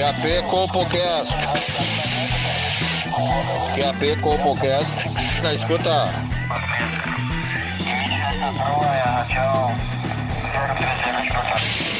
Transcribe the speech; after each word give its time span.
QAP 0.00 0.48
Compocast. 0.48 1.34
QAP 3.74 4.20
Compocast. 4.22 4.94
Na 5.42 5.52
escuta. 5.52 6.08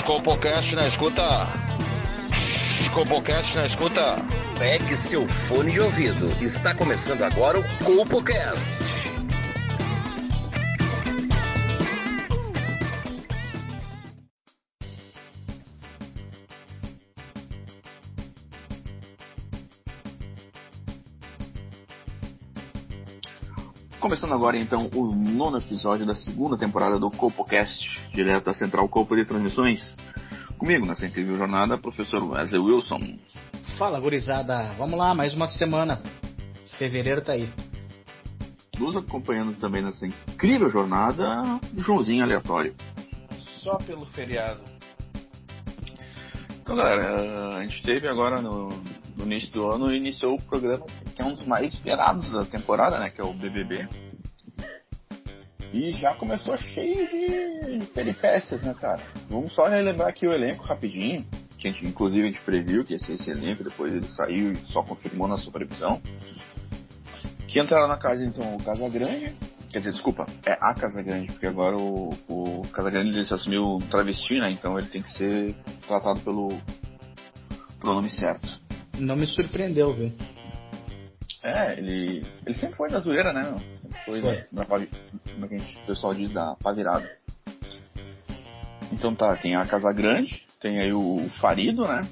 Compocast 0.07 0.77
na 0.77 0.87
escuta. 0.87 1.47
Compocast 2.95 3.57
na 3.57 3.67
escuta. 3.67 4.17
Pegue 4.59 4.97
seu 4.97 5.29
fone 5.29 5.73
de 5.73 5.81
ouvido. 5.81 6.35
Está 6.41 6.75
começando 6.75 7.23
agora 7.23 7.59
o 7.59 7.65
Compocast. 7.85 8.90
Agora 24.41 24.57
então 24.57 24.89
o 24.95 25.15
nono 25.15 25.59
episódio 25.59 26.07
da 26.07 26.15
segunda 26.15 26.57
temporada 26.57 26.99
do 26.99 27.11
CopoCast, 27.11 28.01
direto 28.15 28.47
da 28.47 28.55
Central 28.55 28.89
Copo 28.89 29.15
de 29.15 29.27
Transmissões. 29.27 29.95
Comigo 30.57 30.87
nessa 30.87 31.07
incrível 31.07 31.37
jornada, 31.37 31.77
professor 31.77 32.23
Wesley 32.25 32.59
Wilson. 32.59 33.19
Fala, 33.77 34.01
gurizada. 34.01 34.75
Vamos 34.79 34.99
lá, 34.99 35.15
mais 35.15 35.35
uma 35.35 35.47
semana. 35.47 36.01
Fevereiro 36.79 37.21
tá 37.21 37.33
aí. 37.33 37.53
Nos 38.79 38.97
acompanhando 38.97 39.61
também 39.61 39.83
nessa 39.83 40.07
incrível 40.07 40.71
jornada, 40.71 41.61
Joãozinho 41.77 42.25
Aleatório. 42.25 42.75
Só 43.63 43.77
pelo 43.77 44.07
feriado. 44.07 44.63
Então, 46.63 46.77
galera, 46.77 47.57
a 47.59 47.63
gente 47.63 47.83
teve 47.83 48.09
agora 48.09 48.41
no, 48.41 48.71
no 49.19 49.25
início 49.25 49.53
do 49.53 49.71
ano, 49.71 49.95
iniciou 49.95 50.37
o 50.37 50.43
programa 50.43 50.87
que 51.15 51.21
é 51.21 51.25
um 51.27 51.35
dos 51.35 51.45
mais 51.45 51.75
esperados 51.75 52.31
da 52.31 52.47
temporada, 52.47 52.99
né? 52.99 53.11
Que 53.11 53.21
é 53.21 53.25
o 53.25 53.35
BBB. 53.35 53.87
E 55.73 55.93
já 55.93 56.15
começou 56.15 56.57
cheio 56.57 57.07
de 57.09 57.87
peripécias, 57.87 58.61
né, 58.63 58.75
cara? 58.75 59.03
Vamos 59.29 59.53
só 59.55 59.69
relembrar 59.69 60.09
aqui 60.09 60.27
o 60.27 60.33
elenco 60.33 60.65
rapidinho. 60.65 61.25
Que 61.59 61.69
a 61.69 61.71
gente, 61.71 61.87
inclusive, 61.87 62.23
a 62.23 62.31
gente 62.31 62.41
previu 62.43 62.85
que 62.85 62.95
ia 62.95 62.99
ser 62.99 63.13
esse 63.13 63.31
elenco, 63.31 63.63
depois 63.63 63.93
ele 63.93 64.09
saiu 64.09 64.53
e 64.53 64.57
só 64.73 64.83
confirmou 64.83 65.29
na 65.29 65.39
sua 65.39 65.53
previsão. 65.53 66.01
Que 67.47 67.61
entraram 67.61 67.87
na 67.87 67.99
casa, 67.99 68.25
então, 68.25 68.57
o 68.57 68.65
Casa 68.65 68.89
Grande. 68.89 69.33
Quer 69.71 69.79
dizer, 69.79 69.93
desculpa, 69.93 70.27
é 70.45 70.53
a 70.53 70.75
Casa 70.75 71.01
Grande, 71.03 71.29
porque 71.29 71.47
agora 71.47 71.77
o, 71.77 72.11
o 72.29 72.63
Casa 72.73 72.91
Grande 72.91 73.11
ele 73.11 73.25
se 73.25 73.35
assumiu 73.35 73.77
um 73.77 73.79
travesti, 73.79 74.41
né? 74.41 74.51
Então 74.51 74.77
ele 74.77 74.89
tem 74.89 75.03
que 75.03 75.13
ser 75.13 75.55
tratado 75.87 76.19
pelo, 76.21 76.49
pelo 77.81 77.95
nome 77.95 78.11
certo. 78.11 78.61
Não 78.99 79.15
me 79.15 79.27
surpreendeu, 79.27 79.95
viu? 79.95 80.13
É, 81.43 81.79
ele, 81.79 82.27
ele 82.45 82.55
sempre 82.57 82.77
foi 82.77 82.91
da 82.91 82.99
zoeira, 82.99 83.33
né? 83.33 83.55
Foi, 84.05 84.21
Foi. 84.21 84.45
Da, 84.53 84.65
pavi- 84.65 84.89
como 85.33 85.45
é 85.45 85.49
que 85.49 85.55
a 85.55 85.59
gente- 85.59 85.77
o 85.79 85.87
pessoal 85.87 86.15
diz, 86.15 86.33
da 86.33 86.57
pavirada. 86.57 87.11
Então 88.93 89.15
tá, 89.15 89.37
tem 89.37 89.55
a 89.55 89.65
Casa 89.67 89.93
Grande, 89.93 90.45
tem 90.61 90.79
aí 90.81 90.93
o 90.93 91.29
Farido, 91.41 91.87
né? 91.87 92.09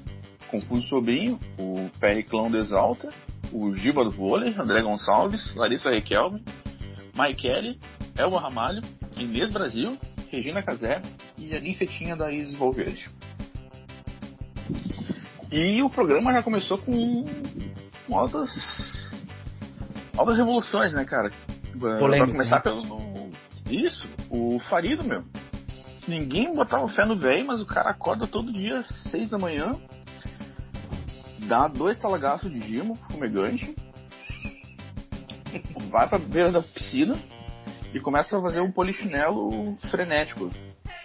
Confuso 0.49 0.87
Sobrinho, 0.87 1.39
o 1.57 1.89
Periclão 1.99 2.49
do 2.49 2.57
Exalta, 2.57 3.09
o 3.51 3.73
Giba 3.75 4.03
do 4.03 4.11
Vôlei, 4.11 4.55
André 4.57 4.81
Gonçalves, 4.81 5.53
Larissa 5.55 5.89
Requelme, 5.89 6.43
Maikele, 7.13 7.79
Elba 8.17 8.39
Ramalho, 8.39 8.81
Inês 9.17 9.51
Brasil, 9.51 9.97
Regina 10.29 10.63
Casé 10.63 11.01
e 11.37 11.55
a 11.55 11.59
ninfetinha 11.59 12.15
da 12.15 12.31
Isis 12.31 12.55
Valverde. 12.55 13.09
E 15.51 15.81
o 15.83 15.89
programa 15.89 16.31
já 16.31 16.43
começou 16.43 16.77
com, 16.77 17.25
com 18.07 18.17
altas, 18.17 18.51
altas 20.15 20.37
revoluções, 20.37 20.93
né, 20.93 21.03
cara? 21.05 21.31
Pra 21.77 21.97
Polêmica, 21.97 22.31
começar 22.31 22.55
né? 22.57 22.61
pelo. 22.61 23.29
Isso, 23.69 24.07
o 24.29 24.59
Farido, 24.69 25.03
meu. 25.03 25.23
Ninguém 26.07 26.53
botava 26.53 26.87
fé 26.87 27.05
no 27.05 27.15
velho, 27.15 27.45
mas 27.45 27.61
o 27.61 27.65
cara 27.65 27.91
acorda 27.91 28.25
todo 28.25 28.51
dia, 28.51 28.83
seis 29.11 29.29
da 29.29 29.37
manhã, 29.37 29.79
dá 31.47 31.67
dois 31.67 31.97
talagaços 31.99 32.51
de 32.51 32.59
gimo, 32.61 32.95
fumegante, 32.95 33.75
vai 35.89 36.07
pra 36.07 36.17
beira 36.17 36.51
da 36.51 36.61
piscina 36.61 37.15
e 37.93 37.99
começa 37.99 38.37
a 38.37 38.41
fazer 38.41 38.61
um 38.61 38.71
polichinelo 38.71 39.75
frenético. 39.91 40.49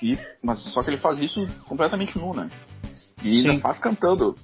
E, 0.03 0.19
mas 0.42 0.60
só 0.72 0.82
que 0.82 0.91
ele 0.91 0.98
faz 0.98 1.19
isso 1.19 1.47
completamente 1.66 2.19
nu, 2.19 2.34
né? 2.34 2.48
E 3.22 3.38
ainda 3.38 3.54
Sim. 3.54 3.60
faz 3.60 3.78
cantando. 3.78 4.34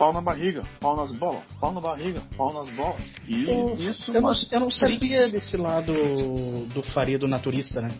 Pau 0.00 0.14
na 0.14 0.22
barriga, 0.22 0.62
pau 0.80 0.96
nas 0.96 1.12
bolas, 1.12 1.42
pau 1.60 1.72
na 1.72 1.80
barriga, 1.82 2.22
pau 2.34 2.54
nas 2.54 2.74
bolas. 2.74 3.02
E 3.28 3.44
Eu, 3.50 3.74
isso. 3.74 4.10
eu, 4.10 4.14
não, 4.14 4.30
mas- 4.30 4.50
eu 4.50 4.58
não 4.58 4.70
sabia 4.70 5.28
desse 5.28 5.58
lado 5.58 5.92
do 6.72 6.82
Farido 6.94 7.28
naturista, 7.28 7.82
né? 7.82 7.90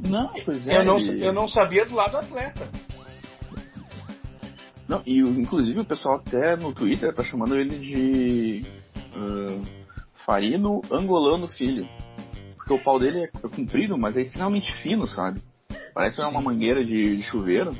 Não, 0.00 0.32
pois 0.44 0.66
é. 0.66 0.76
eu, 0.80 0.84
não, 0.84 0.98
eu 0.98 1.32
não 1.32 1.46
sabia 1.46 1.86
do 1.86 1.94
lado 1.94 2.16
atleta. 2.16 2.68
Não, 4.88 5.02
e 5.06 5.20
inclusive 5.20 5.78
o 5.78 5.84
pessoal 5.84 6.16
até 6.16 6.56
no 6.56 6.72
Twitter 6.74 7.14
tá 7.14 7.22
chamando 7.22 7.54
ele 7.54 7.78
de 7.78 8.66
ah, 9.14 9.60
Farino 10.26 10.82
Angolano 10.90 11.46
Filho. 11.46 11.88
Porque 12.56 12.72
o 12.72 12.78
pau 12.82 12.98
dele 12.98 13.20
é 13.20 13.48
comprido, 13.48 13.96
mas 13.96 14.16
é 14.16 14.20
extremamente 14.20 14.72
fino, 14.82 15.06
sabe? 15.06 15.40
Parece 15.94 16.20
uma 16.20 16.40
mangueira 16.42 16.84
de, 16.84 17.16
de 17.18 17.22
chuveiro. 17.22 17.70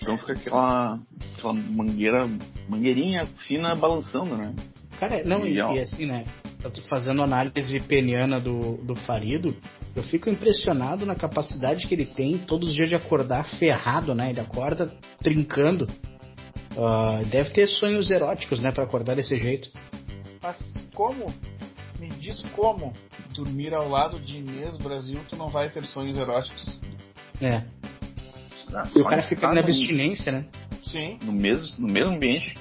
Então 0.00 0.16
fica 0.18 0.32
aquela, 0.32 1.00
aquela 1.34 1.52
mangueira, 1.52 2.28
mangueirinha 2.68 3.26
fina 3.46 3.74
balançando, 3.74 4.36
né? 4.36 4.54
Cara, 4.98 5.22
não, 5.24 5.46
e, 5.46 5.54
E, 5.54 5.80
assim, 5.80 6.06
né? 6.06 6.24
Eu 6.62 6.70
tô 6.70 6.80
fazendo 6.82 7.22
análise 7.22 7.80
peniana 7.80 8.40
do, 8.40 8.76
do 8.78 8.94
Farido. 8.94 9.54
Eu 9.94 10.02
fico 10.02 10.28
impressionado 10.28 11.06
na 11.06 11.14
capacidade 11.14 11.86
que 11.86 11.94
ele 11.94 12.06
tem 12.06 12.38
todos 12.38 12.70
os 12.70 12.74
dias 12.74 12.88
de 12.88 12.94
acordar 12.94 13.44
ferrado, 13.58 14.14
né? 14.14 14.30
Ele 14.30 14.40
acorda 14.40 14.86
trincando. 15.18 15.86
Ah, 16.76 17.22
deve 17.30 17.50
ter 17.50 17.66
sonhos 17.66 18.10
eróticos, 18.10 18.60
né? 18.60 18.70
Pra 18.70 18.84
acordar 18.84 19.16
desse 19.16 19.36
jeito. 19.36 19.70
Mas 20.42 20.74
como? 20.94 21.32
Me 21.98 22.08
diz 22.10 22.42
como 22.54 22.92
dormir 23.34 23.72
ao 23.72 23.88
lado 23.88 24.20
de 24.20 24.38
Inês 24.38 24.76
Brasil 24.76 25.20
tu 25.28 25.36
não 25.36 25.48
vai 25.48 25.70
ter 25.70 25.84
sonhos 25.84 26.16
eróticos? 26.16 26.78
É. 27.40 27.62
Ah, 28.74 28.86
E 28.94 29.00
o 29.00 29.04
cara 29.04 29.22
fica 29.22 29.52
na 29.52 29.60
abstinência, 29.60 30.32
né? 30.32 30.44
Sim. 30.84 31.18
no 31.22 31.32
mesmo, 31.32 31.86
no 31.86 31.92
mesmo 31.92 32.14
ambiente 32.14 32.54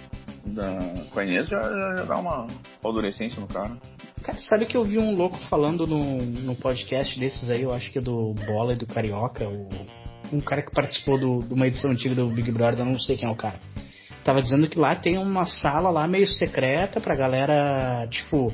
da, 0.45 0.77
com 1.11 1.19
a 1.19 1.23
Inês 1.25 1.47
já, 1.47 1.61
já, 1.61 1.95
já 1.97 2.03
dá 2.05 2.17
uma 2.17 2.47
adolescência 2.83 3.39
no 3.39 3.47
cara. 3.47 3.77
Cara, 4.23 4.39
sabe 4.39 4.65
que 4.65 4.75
eu 4.75 4.83
vi 4.83 4.97
um 4.97 5.15
louco 5.15 5.37
falando 5.49 5.85
no, 5.85 6.17
no 6.21 6.55
podcast 6.55 7.19
desses 7.19 7.49
aí, 7.51 7.61
eu 7.61 7.71
acho 7.73 7.91
que 7.91 7.99
é 7.99 8.01
do 8.01 8.33
Bola 8.47 8.73
e 8.73 8.75
do 8.75 8.87
Carioca, 8.87 9.47
o, 9.47 9.69
um 10.33 10.41
cara 10.41 10.63
que 10.63 10.71
participou 10.71 11.19
do- 11.19 11.43
de 11.47 11.53
uma 11.53 11.67
edição 11.67 11.91
antiga 11.91 12.15
do 12.15 12.27
Big 12.29 12.51
Brother, 12.51 12.79
eu 12.79 12.85
não 12.85 12.99
sei 12.99 13.15
quem 13.17 13.27
é 13.27 13.31
o 13.31 13.35
cara. 13.35 13.59
Tava 14.23 14.41
dizendo 14.41 14.67
que 14.67 14.79
lá 14.79 14.95
tem 14.95 15.19
uma 15.19 15.45
sala 15.45 15.91
lá 15.91 16.07
meio 16.07 16.27
secreta 16.27 16.99
pra 16.99 17.15
galera, 17.15 18.07
tipo, 18.09 18.51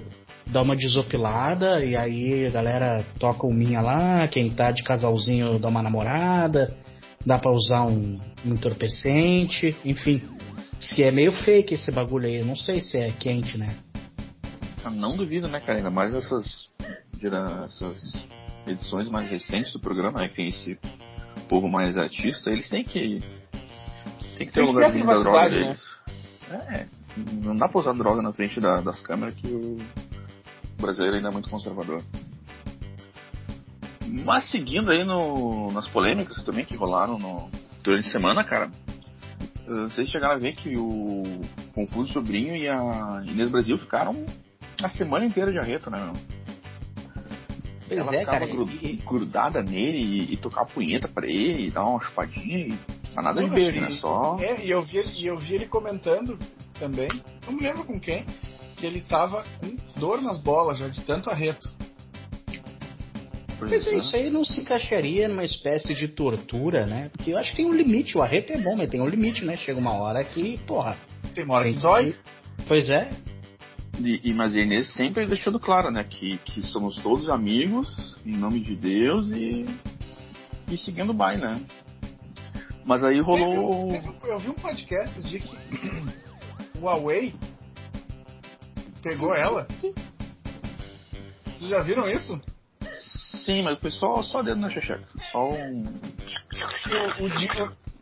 dar 0.47 0.63
uma 0.63 0.75
desopilada, 0.75 1.83
e 1.85 1.95
aí 1.95 2.45
a 2.45 2.49
galera 2.49 3.05
toca 3.17 3.47
o 3.47 3.53
minha 3.53 3.79
lá, 3.79 4.27
quem 4.27 4.49
tá 4.49 4.71
de 4.71 4.83
casalzinho 4.83 5.57
dá 5.59 5.69
uma 5.69 5.81
namorada, 5.81 6.75
dá 7.25 7.37
pra 7.37 7.51
usar 7.51 7.85
um, 7.85 8.19
um 8.45 8.53
entorpecente, 8.53 9.75
enfim. 9.85 10.21
Se 10.79 11.03
é 11.03 11.11
meio 11.11 11.31
fake 11.31 11.75
esse 11.75 11.91
bagulho 11.91 12.27
aí, 12.27 12.39
eu 12.39 12.45
não 12.45 12.55
sei 12.55 12.81
se 12.81 12.97
é 12.97 13.11
quente, 13.11 13.57
né? 13.57 13.75
Não 14.93 15.15
duvido, 15.15 15.47
né, 15.47 15.59
cara? 15.59 15.77
Ainda 15.77 15.91
mais 15.91 16.13
essas, 16.15 16.69
essas 17.21 18.13
edições 18.65 19.07
mais 19.09 19.29
recentes 19.29 19.73
do 19.73 19.79
programa, 19.79 20.19
né? 20.19 20.27
Que 20.29 20.35
tem 20.35 20.49
esse 20.49 20.79
povo 21.47 21.67
mais 21.69 21.97
artista, 21.97 22.49
eles 22.49 22.67
têm 22.67 22.83
que. 22.83 23.21
Tem 24.37 24.47
que 24.47 24.53
ter 24.53 24.61
um 24.63 24.71
lugarzinho 24.71 25.05
da 25.05 25.19
droga 25.19 25.49
deles. 25.49 25.77
É, 26.49 26.85
não 27.43 27.55
dá 27.55 27.67
pra 27.69 27.79
usar 27.79 27.93
droga 27.93 28.21
na 28.23 28.33
frente 28.33 28.59
da- 28.59 28.81
das 28.81 28.99
câmeras 29.01 29.35
que 29.35 29.47
o 29.47 29.77
brasileiro 30.79 31.17
ainda 31.17 31.29
é 31.29 31.31
muito 31.31 31.49
conservador. 31.49 32.01
Mas 34.07 34.49
seguindo 34.49 34.91
aí 34.91 35.03
no, 35.03 35.71
nas 35.71 35.87
polêmicas 35.87 36.43
também 36.43 36.65
que 36.65 36.75
rolaram 36.75 37.17
no, 37.17 37.49
durante 37.83 38.07
a 38.07 38.11
semana, 38.11 38.43
cara, 38.43 38.69
vocês 39.65 40.09
chegaram 40.09 40.35
a 40.35 40.37
ver 40.39 40.53
que 40.53 40.77
o 40.77 41.23
Confuso 41.73 42.11
Sobrinho 42.13 42.55
e 42.55 42.67
a 42.67 43.23
Inês 43.25 43.49
Brasil 43.49 43.77
ficaram 43.77 44.25
a 44.81 44.89
semana 44.89 45.25
inteira 45.25 45.51
de 45.51 45.59
arreto, 45.59 45.89
né, 45.89 46.03
meu? 46.03 46.13
Pois 47.87 47.99
Ela 47.99 48.15
é, 48.15 48.19
ficava 48.19 48.39
cara. 48.39 48.51
gru- 48.51 48.69
e- 48.81 48.95
grudada 49.05 49.61
nele 49.61 49.97
e, 49.97 50.33
e 50.33 50.37
tocar 50.37 50.65
punheta 50.65 51.07
pra 51.07 51.25
ele, 51.27 51.67
e 51.67 51.71
dar 51.71 51.85
uma 51.85 51.99
chupadinha 52.01 52.57
e. 52.57 52.79
Mas 53.13 53.25
nada 53.25 53.43
de 53.43 53.49
beijo, 53.49 53.81
né? 53.81 53.91
Só. 53.99 54.37
É, 54.39 54.65
e 54.65 54.69
eu 54.71 54.81
vi 54.81 54.97
ele, 54.97 55.11
e 55.17 55.25
eu 55.27 55.37
vi 55.37 55.55
ele 55.55 55.65
comentando 55.67 56.39
também, 56.79 57.09
não 57.45 57.53
me 57.53 57.61
lembro 57.61 57.83
com 57.83 57.99
quem, 57.99 58.25
que 58.77 58.85
ele 58.85 59.01
tava 59.01 59.43
com 59.59 59.75
dor 59.99 60.21
nas 60.21 60.41
bolas 60.41 60.79
já, 60.79 60.87
de 60.87 61.01
tanto 61.01 61.29
arreto. 61.29 61.69
Mas 63.69 63.85
é, 63.85 63.95
isso 63.95 64.15
aí 64.15 64.29
não 64.29 64.43
se 64.43 64.61
encaixaria 64.61 65.27
numa 65.27 65.43
espécie 65.43 65.93
de 65.93 66.07
tortura, 66.07 66.85
né? 66.85 67.09
Porque 67.09 67.31
eu 67.31 67.37
acho 67.37 67.51
que 67.51 67.57
tem 67.57 67.65
um 67.65 67.73
limite. 67.73 68.17
O 68.17 68.21
arreto 68.21 68.51
é 68.53 68.57
bom, 68.57 68.75
mas 68.75 68.89
tem 68.89 68.99
um 68.99 69.07
limite, 69.07 69.45
né? 69.45 69.57
Chega 69.57 69.79
uma 69.79 69.93
hora 69.93 70.23
que, 70.23 70.57
porra, 70.65 70.97
Tem 71.35 71.43
uma 71.43 71.55
hora 71.55 71.71
que 71.71 71.79
dói. 71.79 72.15
Pois 72.67 72.89
é. 72.89 73.11
E, 73.99 74.29
e, 74.29 74.33
mas 74.33 74.55
a 74.55 74.59
Inês 74.59 74.93
sempre 74.93 75.25
deixando 75.27 75.59
claro, 75.59 75.91
né? 75.91 76.03
Que, 76.03 76.37
que 76.39 76.61
somos 76.63 76.95
todos 77.01 77.29
amigos, 77.29 78.15
em 78.25 78.35
nome 78.35 78.59
de 78.59 78.75
Deus 78.75 79.29
e, 79.29 79.65
e 80.71 80.77
seguindo 80.77 81.11
o 81.11 81.13
baile, 81.13 81.41
né? 81.41 81.61
Mas 82.83 83.03
aí 83.03 83.19
rolou. 83.19 83.91
Teve, 83.91 84.11
teve, 84.13 84.31
eu 84.31 84.39
vi 84.39 84.49
um 84.49 84.53
podcast 84.53 85.21
dias 85.29 85.43
que 85.43 86.77
o 86.79 86.85
Huawei 86.85 87.33
pegou 89.03 89.35
ela. 89.35 89.67
Vocês 91.45 91.69
já 91.69 91.81
viram 91.81 92.09
isso? 92.09 92.41
Sim, 93.45 93.61
mas 93.63 93.79
foi 93.79 93.91
só, 93.91 94.21
só 94.23 94.41
dedo 94.43 94.59
na 94.59 94.69
xexeca. 94.69 95.07
Só 95.31 95.49
um. 95.49 95.83
Que 96.83 96.93
o, 96.93 97.25
o, 97.25 97.29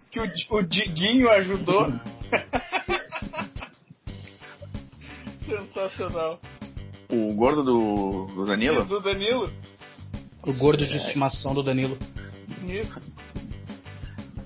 que 0.09 0.19
o, 0.19 0.57
o 0.57 0.63
Diguinho 0.63 1.29
ajudou. 1.29 1.87
Sensacional. 5.45 6.39
O 7.11 7.33
gordo 7.33 7.63
do, 7.63 8.25
do 8.27 8.45
Danilo? 8.45 8.85
Do 8.85 8.99
Danilo. 8.99 9.51
O 10.43 10.53
gordo 10.53 10.85
de 10.85 10.95
estimação 10.97 11.53
do 11.53 11.63
Danilo. 11.63 11.97
Isso. 12.63 13.01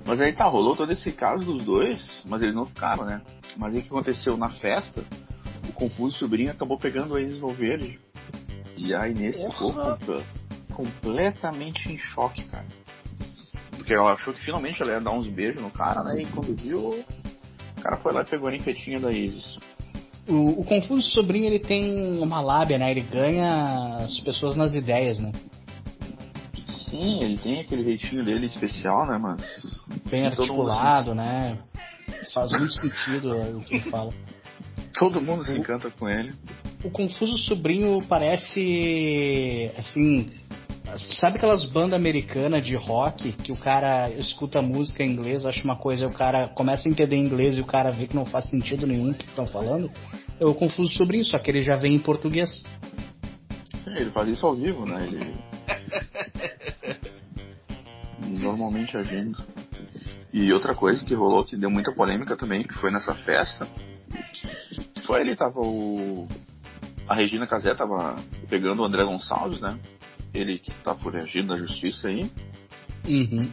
Mas 0.05 0.21
aí 0.21 0.31
tá, 0.33 0.45
rolou 0.45 0.75
todo 0.75 0.91
esse 0.91 1.11
caso 1.11 1.43
dos 1.45 1.63
dois, 1.63 2.21
mas 2.25 2.41
eles 2.41 2.55
não 2.55 2.65
ficaram, 2.65 3.05
né? 3.05 3.21
Mas 3.57 3.73
aí 3.73 3.79
o 3.79 3.83
que 3.83 3.89
aconteceu 3.89 4.37
na 4.37 4.49
festa, 4.49 5.03
o 5.67 5.73
Confuso 5.73 6.17
Sobrinho 6.17 6.51
acabou 6.51 6.77
pegando 6.77 7.15
a 7.15 7.21
Inês 7.21 7.37
Valverde. 7.37 7.99
E 8.75 8.93
a 8.93 9.07
Inês 9.07 9.37
ficou 9.37 9.73
completamente 10.73 11.91
em 11.91 11.97
choque, 11.97 12.43
cara. 12.45 12.65
Porque 13.71 13.93
ela 13.93 14.13
achou 14.13 14.33
que 14.33 14.43
finalmente 14.43 14.81
ela 14.81 14.91
ia 14.91 15.01
dar 15.01 15.11
uns 15.11 15.27
beijos 15.27 15.61
no 15.61 15.71
cara, 15.71 16.03
né? 16.03 16.21
E 16.21 16.25
quando 16.25 16.55
viu, 16.55 17.03
o 17.77 17.81
cara 17.81 17.97
foi 17.97 18.13
lá 18.13 18.21
e 18.21 18.25
pegou 18.25 18.47
a 18.47 18.51
ninfetinha 18.51 18.99
da 18.99 19.11
Isis. 19.11 19.59
O, 20.27 20.61
o, 20.61 20.63
Confuso 20.63 21.09
Sobrinho 21.09 21.47
ele 21.47 21.59
tem 21.59 22.17
uma 22.21 22.39
lábia, 22.39 22.77
né? 22.77 22.89
Ele 22.91 23.01
ganha 23.01 23.97
as 24.05 24.19
pessoas 24.21 24.55
nas 24.55 24.73
ideias, 24.73 25.19
né? 25.19 25.31
Sim, 26.89 27.23
ele 27.23 27.37
tem 27.37 27.59
aquele 27.59 27.83
jeitinho 27.83 28.23
dele 28.23 28.45
especial, 28.45 29.05
né, 29.05 29.17
mano? 29.17 29.37
Bem 30.09 30.27
articulado, 30.27 31.13
né? 31.13 31.57
Faz 32.33 32.51
muito 32.51 32.73
sentido 32.73 33.57
o 33.57 33.63
que 33.65 33.75
ele 33.75 33.89
fala. 33.89 34.13
Todo 34.97 35.21
mundo 35.21 35.43
se 35.43 35.57
encanta 35.57 35.89
com 35.91 36.07
ele. 36.07 36.33
O 36.83 36.89
Confuso 36.89 37.37
Sobrinho 37.39 38.01
parece, 38.07 39.71
assim, 39.77 40.29
Sabe 40.97 41.37
aquelas 41.37 41.65
bandas 41.65 41.93
americanas 41.93 42.65
de 42.65 42.75
rock 42.75 43.31
que 43.31 43.51
o 43.51 43.57
cara 43.57 44.09
escuta 44.11 44.61
música 44.61 45.03
em 45.03 45.11
inglês, 45.11 45.45
acha 45.45 45.63
uma 45.63 45.75
coisa, 45.75 46.05
o 46.05 46.13
cara 46.13 46.47
começa 46.49 46.87
a 46.87 46.91
entender 46.91 47.15
inglês 47.15 47.57
e 47.57 47.61
o 47.61 47.65
cara 47.65 47.91
vê 47.91 48.07
que 48.07 48.15
não 48.15 48.25
faz 48.25 48.49
sentido 48.49 48.85
nenhum 48.85 49.11
o 49.11 49.13
que 49.13 49.25
estão 49.25 49.47
falando? 49.47 49.91
Eu 50.39 50.53
confuso 50.53 50.93
sobre 50.93 51.17
isso, 51.19 51.31
só 51.31 51.39
que 51.39 51.49
ele 51.49 51.61
já 51.61 51.75
vem 51.75 51.95
em 51.95 51.99
português. 51.99 52.63
Sim, 53.83 53.91
ele 53.95 54.11
faz 54.11 54.27
isso 54.29 54.45
ao 54.45 54.55
vivo, 54.55 54.85
né? 54.85 55.05
Ele. 55.05 55.33
Normalmente 58.39 58.95
agindo. 58.97 59.43
E 60.31 60.51
outra 60.51 60.73
coisa 60.73 61.05
que 61.05 61.13
rolou 61.13 61.45
que 61.45 61.55
deu 61.55 61.69
muita 61.69 61.91
polêmica 61.91 62.35
também, 62.35 62.63
que 62.63 62.73
foi 62.73 62.91
nessa 62.91 63.13
festa, 63.13 63.67
foi 65.05 65.21
ele 65.21 65.35
tava 65.35 65.59
o. 65.59 66.27
A 67.07 67.13
Regina 67.13 67.45
Casé 67.45 67.73
tava 67.75 68.15
pegando 68.49 68.81
o 68.81 68.85
André 68.85 69.03
Gonçalves, 69.03 69.59
né? 69.59 69.77
Ele 70.33 70.59
que 70.59 70.71
tá 70.83 70.95
foragido 70.95 71.49
da 71.49 71.55
justiça 71.55 72.07
aí. 72.07 72.29
Uhum. 73.07 73.51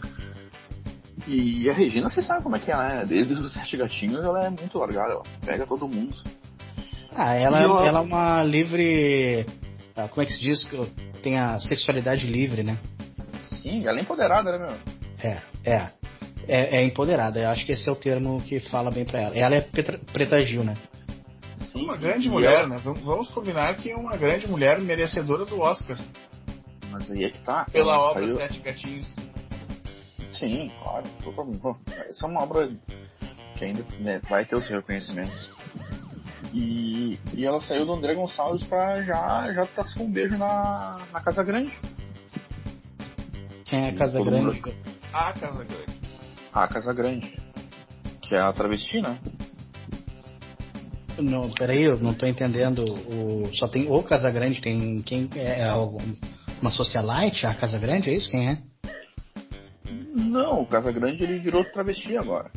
E 1.26 1.68
a 1.68 1.72
Regina, 1.72 2.08
você 2.08 2.22
sabe 2.22 2.42
como 2.42 2.56
é 2.56 2.58
que 2.58 2.70
ela 2.70 3.02
é, 3.02 3.04
desde 3.04 3.34
os 3.34 3.52
Sete 3.52 3.76
Gatinhos 3.76 4.24
ela 4.24 4.46
é 4.46 4.50
muito 4.50 4.78
largada, 4.78 5.12
ela 5.12 5.22
pega 5.44 5.66
todo 5.66 5.86
mundo. 5.86 6.16
Ah, 7.14 7.34
ela, 7.34 7.60
ela... 7.60 7.86
ela 7.86 7.98
é 7.98 8.02
uma 8.02 8.42
livre. 8.42 9.44
Ah, 9.96 10.08
como 10.08 10.22
é 10.22 10.26
que 10.26 10.32
se 10.32 10.40
diz? 10.40 10.68
Tem 11.22 11.38
a 11.38 11.58
sexualidade 11.58 12.26
livre, 12.26 12.62
né? 12.62 12.78
Sim, 13.42 13.86
ela 13.86 13.98
é 13.98 14.02
empoderada, 14.02 14.56
né, 14.56 14.58
meu? 14.58 15.30
É, 15.30 15.42
é. 15.64 15.90
É, 16.48 16.78
é 16.78 16.84
empoderada, 16.84 17.38
eu 17.38 17.48
acho 17.50 17.66
que 17.66 17.72
esse 17.72 17.88
é 17.88 17.92
o 17.92 17.96
termo 17.96 18.40
que 18.42 18.58
fala 18.58 18.90
bem 18.90 19.04
pra 19.04 19.20
ela. 19.20 19.36
Ela 19.36 19.56
é 19.56 19.60
preta, 19.60 20.00
preta 20.12 20.40
Gil, 20.42 20.64
né? 20.64 20.74
Sim, 21.70 21.84
uma 21.84 21.96
grande 21.96 22.28
mulher, 22.28 22.60
ela... 22.60 22.68
né? 22.68 22.80
Vamos 22.82 23.30
combinar 23.30 23.76
que 23.76 23.90
é 23.90 23.96
uma 23.96 24.16
grande 24.16 24.48
mulher 24.48 24.80
merecedora 24.80 25.44
do 25.44 25.60
Oscar. 25.60 25.98
Mas 26.90 27.10
aí 27.10 27.24
é 27.24 27.30
que 27.30 27.40
tá. 27.42 27.66
Pela 27.72 27.98
obra 27.98 28.22
saiu... 28.22 28.36
Sete 28.36 28.60
Gatinhos. 28.60 29.14
Sim, 30.32 30.72
claro. 30.82 31.06
Essa 32.08 32.26
é 32.26 32.28
uma 32.28 32.42
obra 32.42 32.70
que 33.56 33.64
ainda 33.64 33.84
né, 33.98 34.20
vai 34.28 34.44
ter 34.44 34.56
os 34.56 34.66
reconhecimentos. 34.66 35.50
E, 36.52 37.18
e 37.34 37.44
ela 37.44 37.60
saiu 37.60 37.86
do 37.86 37.92
André 37.92 38.14
Gonçalves 38.14 38.64
pra 38.64 39.02
já, 39.02 39.52
já 39.52 39.66
tá 39.66 39.84
com 39.96 40.04
um 40.04 40.10
beijo 40.10 40.36
na, 40.36 41.06
na 41.12 41.20
Casa 41.20 41.44
Grande. 41.44 41.72
Quem 43.66 43.86
é 43.86 43.90
a 43.90 43.96
Casa 43.96 44.20
Grande? 44.22 44.56
Mundo... 44.56 44.74
A 45.12 45.32
Casa 45.32 45.64
Grande. 45.64 46.00
A 46.52 46.68
Casa 46.68 46.92
Grande. 46.92 47.36
Que 48.22 48.34
é 48.34 48.40
a 48.40 48.52
travesti, 48.52 49.00
né? 49.00 49.18
Não, 51.18 51.50
peraí, 51.50 51.82
eu 51.82 51.98
não 51.98 52.14
tô 52.14 52.26
entendendo. 52.26 52.82
O, 52.82 53.54
só 53.54 53.68
tem 53.68 53.90
o 53.90 54.02
Casa 54.02 54.30
Grande, 54.30 54.60
tem 54.60 55.02
quem 55.02 55.28
é, 55.36 55.60
é 55.60 55.68
algum 55.68 56.00
uma 56.60 56.70
socialite, 56.70 57.46
a 57.46 57.54
Casa 57.54 57.78
Grande, 57.78 58.10
é 58.10 58.14
isso? 58.14 58.30
Quem 58.30 58.50
é? 58.50 58.58
Não, 60.14 60.62
o 60.62 60.66
Casa 60.66 60.92
Grande 60.92 61.24
ele 61.24 61.38
virou 61.38 61.64
travesti 61.64 62.16
agora. 62.16 62.50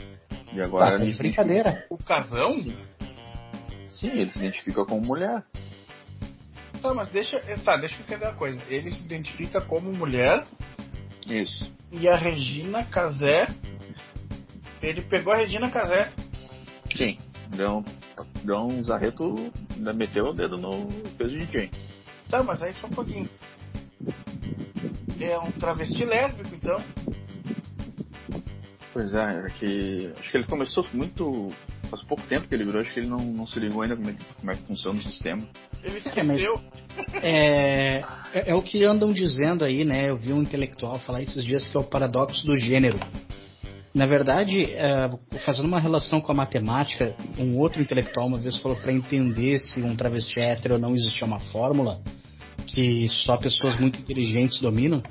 E 0.52 0.62
agora 0.62 0.88
ah, 0.88 0.98
tá 1.00 1.06
de 1.06 1.14
brincadeira. 1.14 1.86
O 1.90 1.98
casão? 1.98 2.54
Sim, 3.88 4.10
ele 4.10 4.30
se 4.30 4.38
identifica 4.38 4.86
como 4.86 5.02
mulher. 5.02 5.44
Tá, 6.82 6.94
mas 6.94 7.10
deixa. 7.10 7.40
Tá, 7.64 7.78
deixa 7.78 7.96
eu 7.96 8.02
entender 8.02 8.26
uma 8.26 8.36
coisa. 8.36 8.62
Ele 8.68 8.92
se 8.92 9.04
identifica 9.04 9.62
como 9.62 9.92
mulher. 9.92 10.46
Isso. 11.28 11.72
E 11.92 12.08
a 12.08 12.16
Regina 12.16 12.84
Casé. 12.86 13.48
Ele 14.82 15.02
pegou 15.02 15.32
a 15.32 15.38
Regina 15.38 15.72
Casé. 15.72 16.12
Sim. 16.96 17.18
Deu, 17.50 17.84
deu 18.44 18.58
um 18.58 18.82
zarreto, 18.82 19.52
ainda 19.76 19.94
meteu 19.94 20.26
o 20.26 20.34
dedo 20.34 20.58
no 20.58 20.88
peso 21.18 21.38
de 21.38 21.48
quem? 21.48 21.72
Tá, 22.30 22.44
mas 22.44 22.62
aí 22.62 22.74
só 22.74 22.88
um 22.88 22.92
pouquinho 22.92 23.30
é 25.24 25.40
um 25.40 25.52
travesti 25.52 26.06
lésbico, 26.06 26.56
então. 26.56 26.84
Pois 28.94 29.14
é, 29.14 29.46
é 29.46 29.50
que 29.60 30.14
acho 30.20 30.32
que 30.32 30.38
ele 30.38 30.46
começou 30.46 30.86
muito. 30.94 31.52
Faz 31.90 32.04
pouco 32.04 32.24
tempo 32.24 32.48
que 32.48 32.56
ele 32.56 32.64
virou, 32.64 32.82
acho 32.82 32.94
que 32.94 33.00
ele 33.00 33.08
não, 33.08 33.20
não 33.20 33.48
se 33.48 33.60
ligou 33.60 33.82
ainda 33.82 33.96
como 33.96 34.10
é, 34.10 34.16
como 34.40 34.52
é 34.52 34.56
que 34.56 34.64
funciona 34.64 35.00
o 35.00 35.04
sistema. 35.04 35.48
Ele 35.84 35.98
esqueceu. 35.98 36.60
É, 37.22 37.98
é, 38.34 38.52
é, 38.52 38.56
o 38.56 38.62
que 38.62 38.84
andam 38.84 39.12
dizendo 39.12 39.66
aí, 39.66 39.84
né? 39.84 40.10
Eu 40.10 40.18
vi 40.18 40.32
um 40.32 40.42
intelectual 40.42 41.00
falar 41.00 41.22
esses 41.22 41.44
dias 41.44 41.68
que 41.68 41.76
é 41.76 41.80
o 41.80 41.84
paradoxo 41.84 42.46
do 42.46 42.58
gênero. 42.58 43.00
Na 43.94 44.08
verdade, 44.08 44.74
é, 44.74 45.10
fazendo 45.46 45.68
uma 45.68 45.80
relação 45.80 46.20
com 46.20 46.32
a 46.32 46.36
matemática, 46.36 47.16
um 47.38 47.58
outro 47.58 47.82
intelectual 47.82 48.26
uma 48.28 48.40
vez 48.40 48.58
falou 48.58 48.78
para 48.78 48.92
entender 48.92 49.60
se 49.60 49.82
um 49.82 49.96
travesti 49.96 50.40
é 50.40 50.52
hétero 50.52 50.76
ou 50.76 50.80
não 50.80 50.96
existia 50.96 51.28
uma 51.28 51.40
fórmula 51.40 52.02
que 52.68 53.08
só 53.10 53.38
pessoas 53.38 53.80
muito 53.80 54.00
inteligentes 54.00 54.60
dominam. 54.60 55.02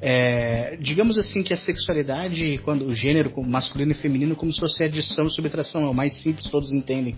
É, 0.00 0.76
digamos 0.80 1.16
assim 1.18 1.42
que 1.42 1.54
a 1.54 1.56
sexualidade, 1.56 2.58
quando 2.58 2.86
o 2.86 2.94
gênero 2.94 3.32
masculino 3.42 3.92
e 3.92 3.94
feminino, 3.94 4.36
como 4.36 4.52
se 4.52 4.60
fosse 4.60 4.84
adição 4.84 5.26
e 5.26 5.30
subtração, 5.30 5.84
é 5.84 5.88
o 5.88 5.94
mais 5.94 6.14
simples, 6.22 6.50
todos 6.50 6.72
entendem. 6.72 7.16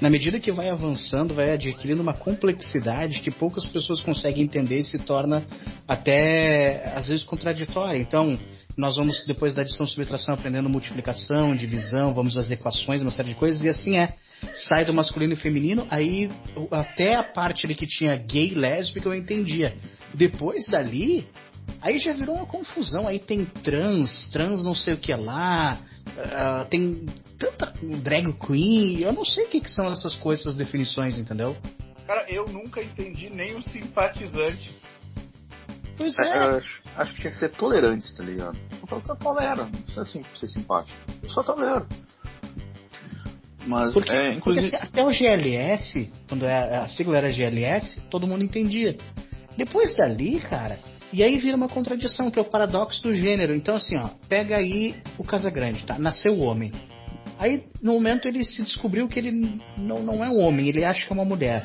Na 0.00 0.08
medida 0.08 0.38
que 0.38 0.52
vai 0.52 0.70
avançando, 0.70 1.34
vai 1.34 1.50
adquirindo 1.52 2.00
uma 2.00 2.14
complexidade 2.14 3.20
que 3.20 3.32
poucas 3.32 3.66
pessoas 3.66 4.00
conseguem 4.00 4.44
entender 4.44 4.78
e 4.78 4.84
se 4.84 4.98
torna 4.98 5.44
até 5.88 6.92
às 6.94 7.08
vezes 7.08 7.24
contraditória. 7.24 7.98
Então, 7.98 8.38
nós 8.76 8.96
vamos, 8.96 9.24
depois 9.26 9.54
da 9.54 9.62
adição 9.62 9.84
e 9.84 9.88
subtração, 9.88 10.34
aprendendo 10.34 10.68
multiplicação, 10.70 11.56
divisão, 11.56 12.14
vamos 12.14 12.38
às 12.38 12.48
equações, 12.48 13.02
uma 13.02 13.10
série 13.10 13.30
de 13.30 13.34
coisas, 13.34 13.64
e 13.64 13.68
assim 13.68 13.96
é 13.96 14.14
sai 14.54 14.84
do 14.84 14.94
masculino 14.94 15.32
e 15.32 15.36
feminino, 15.36 15.84
aí 15.90 16.30
até 16.70 17.16
a 17.16 17.24
parte 17.24 17.66
ali 17.66 17.74
que 17.74 17.88
tinha 17.88 18.14
gay, 18.14 18.54
lésbica 18.54 19.08
eu 19.08 19.14
entendia. 19.14 19.76
Depois 20.14 20.68
dali, 20.68 21.26
aí 21.80 21.98
já 21.98 22.12
virou 22.12 22.36
uma 22.36 22.46
confusão. 22.46 23.08
Aí 23.08 23.18
tem 23.18 23.44
trans, 23.44 24.28
trans 24.30 24.62
não 24.62 24.76
sei 24.76 24.94
o 24.94 24.98
que 24.98 25.12
lá, 25.12 25.80
uh, 26.18 26.68
tem 26.68 27.06
tanta 27.38 27.72
drag 28.02 28.32
queen, 28.34 29.00
eu 29.00 29.12
não 29.12 29.24
sei 29.24 29.44
o 29.44 29.48
que, 29.48 29.60
que 29.60 29.70
são 29.70 29.90
essas 29.92 30.14
coisas, 30.16 30.44
essas 30.46 30.56
definições, 30.56 31.18
entendeu? 31.18 31.56
Cara, 32.06 32.24
eu 32.28 32.48
nunca 32.48 32.82
entendi 32.82 33.30
nem 33.30 33.54
os 33.56 33.64
simpatizantes. 33.66 34.82
Pois 35.96 36.16
é. 36.18 36.28
é. 36.28 36.36
Eu 36.38 36.56
acho, 36.56 36.82
acho, 36.96 37.14
que 37.14 37.20
tinha 37.20 37.32
que 37.32 37.38
ser 37.38 37.50
tolerantes, 37.50 38.12
tá 38.12 38.24
ligado? 38.24 38.58
Eu 38.90 39.16
tolero, 39.16 39.64
não 39.64 39.70
precisa 39.70 40.02
assim, 40.02 40.22
ser 40.34 40.48
simpático. 40.48 40.98
Eu 41.22 41.30
só 41.30 41.42
tolero. 41.42 41.86
Mas, 43.66 43.92
porque, 43.92 44.10
é, 44.10 44.32
inclusive... 44.32 44.70
porque 44.70 44.86
até 44.86 45.04
o 45.04 45.12
GLS, 45.12 46.10
quando 46.26 46.46
é, 46.46 46.78
a 46.78 46.88
sigla 46.88 47.18
era 47.18 47.30
GLS, 47.30 48.00
todo 48.08 48.26
mundo 48.26 48.42
entendia. 48.42 48.96
Depois 49.58 49.94
dali, 49.94 50.40
cara, 50.40 50.78
e 51.12 51.22
aí 51.22 51.38
vira 51.38 51.56
uma 51.56 51.68
contradição, 51.68 52.30
que 52.30 52.38
é 52.38 52.42
o 52.42 52.50
paradoxo 52.50 53.02
do 53.02 53.14
gênero. 53.14 53.54
Então, 53.54 53.76
assim, 53.76 53.96
ó, 53.96 54.10
pega 54.28 54.56
aí 54.56 54.94
o 55.16 55.24
Casagrande, 55.24 55.84
tá? 55.84 55.98
Nasceu 55.98 56.34
o 56.34 56.42
homem. 56.42 56.72
Aí, 57.38 57.64
no 57.80 57.92
momento, 57.92 58.26
ele 58.26 58.44
se 58.44 58.62
descobriu 58.62 59.08
que 59.08 59.18
ele 59.18 59.60
não, 59.76 60.02
não 60.02 60.24
é 60.24 60.28
um 60.28 60.38
homem, 60.38 60.68
ele 60.68 60.84
acha 60.84 61.06
que 61.06 61.12
é 61.12 61.14
uma 61.14 61.24
mulher. 61.24 61.64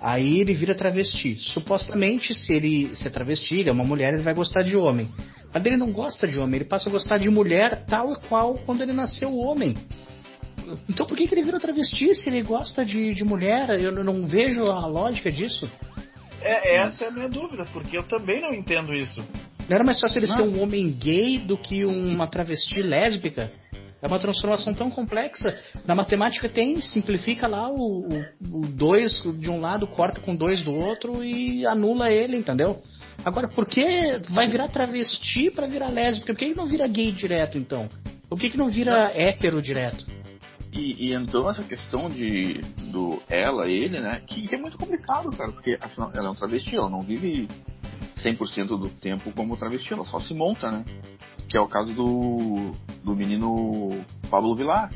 Aí 0.00 0.40
ele 0.40 0.54
vira 0.54 0.74
travesti. 0.74 1.36
Supostamente, 1.38 2.34
se 2.34 2.52
ele 2.52 2.94
se 2.94 3.06
é 3.06 3.10
travesti, 3.10 3.60
ele 3.60 3.70
é 3.70 3.72
uma 3.72 3.84
mulher, 3.84 4.12
ele 4.14 4.22
vai 4.22 4.34
gostar 4.34 4.62
de 4.62 4.76
homem. 4.76 5.08
Mas 5.52 5.64
ele 5.64 5.76
não 5.76 5.92
gosta 5.92 6.26
de 6.26 6.38
homem, 6.38 6.56
ele 6.56 6.64
passa 6.64 6.88
a 6.88 6.92
gostar 6.92 7.16
de 7.16 7.30
mulher 7.30 7.84
tal 7.86 8.12
e 8.12 8.16
qual 8.28 8.54
quando 8.66 8.82
ele 8.82 8.92
nasceu 8.92 9.34
homem. 9.34 9.74
Então 10.88 11.06
por 11.06 11.16
que, 11.16 11.28
que 11.28 11.34
ele 11.34 11.42
vira 11.42 11.60
travesti 11.60 12.14
se 12.14 12.28
ele 12.28 12.42
gosta 12.42 12.84
de, 12.84 13.14
de 13.14 13.24
mulher? 13.24 13.70
Eu 13.80 13.92
não 14.04 14.26
vejo 14.26 14.64
a 14.64 14.86
lógica 14.86 15.30
disso. 15.30 15.70
É, 16.44 16.76
essa 16.76 17.04
é 17.04 17.08
a 17.08 17.10
minha 17.10 17.28
dúvida, 17.28 17.66
porque 17.72 17.96
eu 17.96 18.02
também 18.02 18.40
não 18.40 18.52
entendo 18.52 18.92
isso. 18.92 19.20
Não 19.66 19.74
era 19.74 19.82
mais 19.82 19.98
fácil 19.98 20.18
ele 20.18 20.26
ser 20.26 20.42
um 20.42 20.62
homem 20.62 20.92
gay 20.92 21.38
do 21.38 21.56
que 21.56 21.86
uma 21.86 22.26
travesti 22.26 22.82
lésbica? 22.82 23.50
É 24.02 24.06
uma 24.06 24.18
transformação 24.18 24.74
tão 24.74 24.90
complexa. 24.90 25.58
Na 25.86 25.94
matemática 25.94 26.46
tem, 26.46 26.78
simplifica 26.82 27.48
lá 27.48 27.70
o 27.70 28.06
2 28.42 29.40
de 29.40 29.48
um 29.48 29.58
lado, 29.58 29.86
corta 29.86 30.20
com 30.20 30.36
dois 30.36 30.62
do 30.62 30.74
outro 30.74 31.24
e 31.24 31.64
anula 31.64 32.10
ele, 32.10 32.36
entendeu? 32.36 32.82
Agora, 33.24 33.48
por 33.48 33.66
que 33.66 34.18
vai 34.28 34.46
virar 34.50 34.68
travesti 34.68 35.50
para 35.50 35.66
virar 35.66 35.88
lésbica? 35.88 36.34
Por 36.34 36.36
que 36.36 36.54
não 36.54 36.66
vira 36.66 36.86
gay 36.86 37.10
direto, 37.10 37.56
então? 37.56 37.88
Por 38.28 38.38
que, 38.38 38.50
que 38.50 38.58
não 38.58 38.68
vira 38.68 39.08
não. 39.08 39.20
hétero 39.20 39.62
direto? 39.62 40.04
E, 40.74 41.08
e 41.08 41.14
entrou 41.14 41.48
essa 41.48 41.62
questão 41.62 42.10
de 42.10 42.60
do 42.90 43.22
ela, 43.28 43.68
ele, 43.70 44.00
né? 44.00 44.20
Que, 44.26 44.48
que 44.48 44.56
é 44.56 44.58
muito 44.58 44.76
complicado, 44.76 45.30
cara, 45.30 45.52
porque 45.52 45.78
afinal 45.80 46.10
ela 46.12 46.26
é 46.26 46.30
um 46.30 46.34
travesti, 46.34 46.74
ela 46.74 46.90
não 46.90 47.00
vive 47.00 47.48
100% 48.16 48.66
do 48.66 48.88
tempo 48.88 49.32
como 49.32 49.56
travesti, 49.56 49.92
ela 49.92 50.04
só 50.04 50.18
se 50.18 50.34
monta, 50.34 50.72
né? 50.72 50.84
Que 51.48 51.56
é 51.56 51.60
o 51.60 51.68
caso 51.68 51.94
do, 51.94 52.72
do 53.04 53.14
menino 53.14 54.04
Pablo 54.28 54.56
Vilar. 54.56 54.92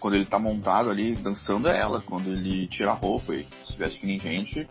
Quando 0.00 0.14
ele 0.14 0.24
tá 0.24 0.38
montado 0.38 0.88
ali 0.88 1.14
dançando 1.14 1.68
é 1.68 1.78
ela, 1.78 2.00
quando 2.00 2.30
ele 2.30 2.66
tira 2.68 2.92
a 2.92 2.94
roupa 2.94 3.34
e 3.34 3.46
se 3.66 3.76
veste 3.76 4.00
que 4.00 4.06
nem 4.06 4.18
gente, 4.18 4.66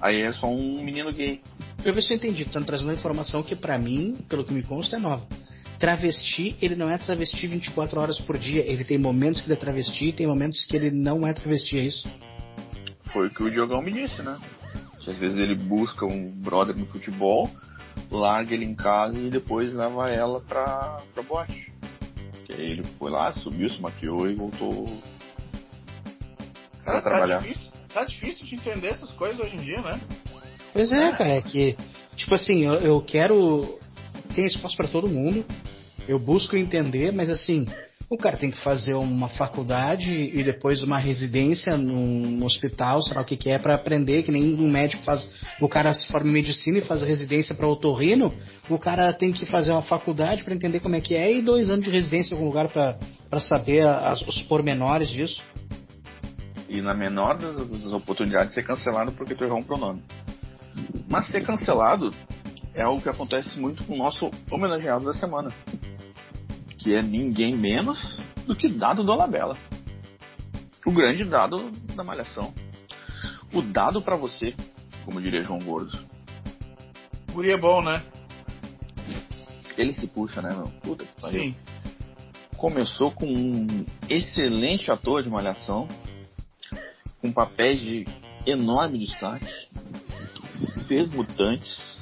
aí 0.00 0.22
é 0.22 0.32
só 0.32 0.46
um 0.46 0.82
menino 0.82 1.12
gay. 1.12 1.42
Eu 1.84 1.92
ver 1.92 2.02
se 2.02 2.12
eu 2.12 2.16
entendi, 2.16 2.44
estão 2.44 2.62
trazendo 2.62 2.88
uma 2.88 2.94
informação 2.94 3.42
que 3.42 3.54
para 3.54 3.78
mim, 3.78 4.16
pelo 4.28 4.44
que 4.44 4.52
me 4.52 4.62
consta, 4.62 4.96
é 4.96 4.98
nova 4.98 5.26
travesti, 5.78 6.56
ele 6.60 6.74
não 6.74 6.90
é 6.90 6.98
travesti 6.98 7.46
24 7.46 8.00
horas 8.00 8.20
por 8.20 8.36
dia. 8.36 8.62
Ele 8.66 8.84
tem 8.84 8.98
momentos 8.98 9.40
que 9.40 9.46
ele 9.46 9.54
é 9.54 9.56
travesti, 9.56 10.12
tem 10.12 10.26
momentos 10.26 10.64
que 10.64 10.76
ele 10.76 10.90
não 10.90 11.26
é 11.26 11.32
travesti, 11.32 11.78
é 11.78 11.82
isso? 11.82 12.08
Foi 13.12 13.28
o 13.28 13.30
que 13.30 13.42
o 13.42 13.50
Diogão 13.50 13.80
me 13.80 13.92
disse, 13.92 14.22
né? 14.22 14.38
às 15.10 15.16
vezes 15.16 15.38
ele 15.38 15.54
busca 15.54 16.04
um 16.04 16.30
brother 16.30 16.76
no 16.76 16.86
futebol, 16.86 17.50
larga 18.10 18.54
ele 18.54 18.64
em 18.64 18.74
casa 18.74 19.18
e 19.18 19.30
depois 19.30 19.72
leva 19.72 20.10
ela 20.10 20.40
pra, 20.40 21.00
pra 21.14 21.22
boate. 21.22 21.72
Que 22.44 22.52
aí 22.52 22.72
ele 22.72 22.84
foi 22.98 23.10
lá, 23.10 23.32
subiu, 23.32 23.70
se 23.70 23.80
maquiou 23.80 24.30
e 24.30 24.34
voltou 24.34 24.84
Cara, 26.84 27.00
pra 27.00 27.02
tá 27.02 27.10
trabalhar. 27.10 27.40
Difícil, 27.40 27.72
tá 27.92 28.04
difícil 28.04 28.46
de 28.46 28.54
entender 28.54 28.88
essas 28.88 29.12
coisas 29.12 29.38
hoje 29.40 29.56
em 29.56 29.60
dia, 29.60 29.80
né? 29.80 30.00
Pois 30.72 30.92
é, 30.92 31.12
cara, 31.12 31.30
é 31.30 31.42
que, 31.42 31.76
tipo 32.16 32.34
assim, 32.34 32.64
eu, 32.64 32.74
eu 32.74 33.00
quero. 33.00 33.78
Tem 34.34 34.46
espaço 34.46 34.76
para 34.76 34.88
todo 34.88 35.08
mundo, 35.08 35.44
eu 36.06 36.18
busco 36.18 36.56
entender, 36.56 37.12
mas 37.12 37.28
assim, 37.28 37.66
o 38.10 38.16
cara 38.16 38.38
tem 38.38 38.50
que 38.50 38.58
fazer 38.62 38.94
uma 38.94 39.28
faculdade 39.28 40.10
e 40.10 40.42
depois 40.42 40.82
uma 40.82 40.98
residência 40.98 41.76
num 41.76 42.42
hospital, 42.42 43.02
sei 43.02 43.14
lá 43.14 43.20
o 43.20 43.24
que, 43.24 43.36
que 43.36 43.50
é, 43.50 43.58
para 43.58 43.74
aprender, 43.74 44.22
que 44.22 44.32
nem 44.32 44.54
um 44.54 44.70
médico 44.70 45.02
faz. 45.02 45.28
O 45.60 45.68
cara 45.68 45.92
se 45.92 46.06
forma 46.08 46.30
em 46.30 46.32
medicina 46.32 46.78
e 46.78 46.80
faz 46.80 47.02
residência 47.02 47.54
para 47.54 47.68
otorrino, 47.68 48.32
o 48.70 48.78
cara 48.78 49.12
tem 49.12 49.30
que 49.30 49.44
fazer 49.44 49.72
uma 49.72 49.82
faculdade 49.82 50.42
para 50.42 50.54
entender 50.54 50.80
como 50.80 50.96
é 50.96 51.02
que 51.02 51.14
é 51.14 51.36
e 51.36 51.42
dois 51.42 51.68
anos 51.68 51.84
de 51.84 51.90
residência 51.90 52.32
em 52.32 52.38
algum 52.38 52.46
lugar 52.46 52.70
para 52.70 53.40
saber 53.40 53.86
as, 53.86 54.22
os 54.22 54.40
pormenores 54.42 55.10
disso. 55.10 55.42
E 56.66 56.80
na 56.80 56.94
menor 56.94 57.36
das, 57.36 57.68
das 57.68 57.92
oportunidades 57.92 58.54
ser 58.54 58.62
cancelado 58.62 59.12
porque 59.12 59.34
tu 59.34 59.44
errou 59.44 59.58
um 59.58 59.62
pronome. 59.62 60.02
Mas 61.10 61.26
ser 61.30 61.42
cancelado 61.42 62.14
é 62.78 62.82
algo 62.82 63.02
que 63.02 63.08
acontece 63.08 63.58
muito 63.58 63.84
com 63.84 63.94
o 63.94 63.98
nosso 63.98 64.30
homenageado 64.50 65.04
da 65.04 65.12
semana 65.12 65.52
que 66.78 66.94
é 66.94 67.02
ninguém 67.02 67.56
menos 67.56 68.18
do 68.46 68.54
que 68.56 68.68
Dado 68.68 69.02
do 69.02 69.12
Alabella. 69.12 69.58
O 70.86 70.92
grande 70.92 71.24
dado 71.24 71.70
da 71.94 72.04
malhação. 72.04 72.54
O 73.52 73.60
dado 73.60 74.00
para 74.00 74.16
você, 74.16 74.54
como 75.04 75.20
diria 75.20 75.42
João 75.42 75.58
Gordo. 75.58 75.98
Guri 77.32 77.50
é 77.50 77.58
bom, 77.58 77.82
né? 77.82 78.02
Ele 79.76 79.92
se 79.92 80.06
puxa, 80.06 80.40
né, 80.40 80.54
meu? 80.54 80.68
Puta 80.80 81.04
que 81.04 81.20
pariu. 81.20 81.42
Sim. 81.42 81.56
Começou 82.56 83.10
com 83.10 83.26
um 83.26 83.84
excelente 84.08 84.90
ator 84.90 85.22
de 85.22 85.28
malhação, 85.28 85.86
com 87.20 87.30
papéis 87.30 87.80
de 87.80 88.06
enorme 88.46 88.98
destaque, 88.98 89.46
fez 90.86 91.10
mutantes, 91.10 91.97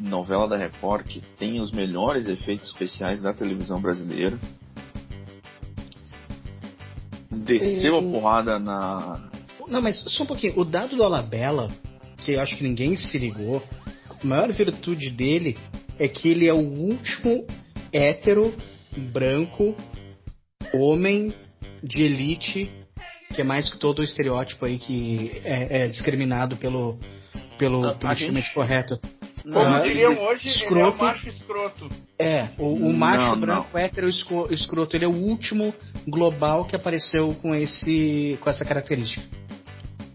novela 0.00 0.48
da 0.48 0.56
Record 0.56 1.06
que 1.06 1.20
tem 1.38 1.60
os 1.60 1.72
melhores 1.72 2.28
efeitos 2.28 2.68
especiais 2.68 3.20
da 3.20 3.32
televisão 3.32 3.80
brasileira. 3.80 4.38
Desceu 7.30 7.98
a 7.98 8.02
porrada 8.02 8.58
na. 8.58 9.30
Não, 9.68 9.80
mas 9.80 10.02
só 10.08 10.24
um 10.24 10.26
pouquinho. 10.26 10.58
O 10.58 10.64
dado 10.64 10.96
do 10.96 11.02
Alabella, 11.02 11.70
que 12.18 12.32
eu 12.32 12.40
acho 12.40 12.56
que 12.56 12.64
ninguém 12.64 12.96
se 12.96 13.16
ligou, 13.18 13.62
a 14.08 14.26
maior 14.26 14.52
virtude 14.52 15.10
dele 15.10 15.56
é 15.98 16.08
que 16.08 16.28
ele 16.28 16.48
é 16.48 16.52
o 16.52 16.58
último 16.58 17.46
hétero, 17.92 18.52
branco, 19.12 19.76
homem 20.74 21.34
de 21.82 22.02
elite, 22.02 22.72
que 23.34 23.40
é 23.40 23.44
mais 23.44 23.70
que 23.70 23.78
todo 23.78 24.00
o 24.00 24.02
estereótipo 24.02 24.64
aí 24.64 24.78
que 24.78 25.40
é, 25.44 25.84
é 25.84 25.88
discriminado 25.88 26.56
pelo, 26.56 26.98
pelo 27.58 27.94
politicamente 27.94 28.46
gente... 28.46 28.54
correto. 28.54 28.98
Como 29.42 29.54
não, 29.54 29.82
diriam 29.82 30.18
hoje, 30.18 30.48
escroto. 30.48 30.74
ele 30.74 30.80
é 30.80 30.86
o 30.86 30.98
macho 30.98 31.28
escroto. 31.28 31.88
É, 32.18 32.48
o, 32.58 32.74
o 32.74 32.92
macho 32.92 33.34
não, 33.34 33.40
branco 33.40 33.68
não. 33.72 33.80
hétero 33.80 34.08
escroto, 34.08 34.96
ele 34.96 35.04
é 35.04 35.08
o 35.08 35.14
último 35.14 35.74
global 36.06 36.64
que 36.64 36.76
apareceu 36.76 37.34
com, 37.40 37.54
esse, 37.54 38.38
com 38.40 38.50
essa 38.50 38.64
característica. 38.64 39.24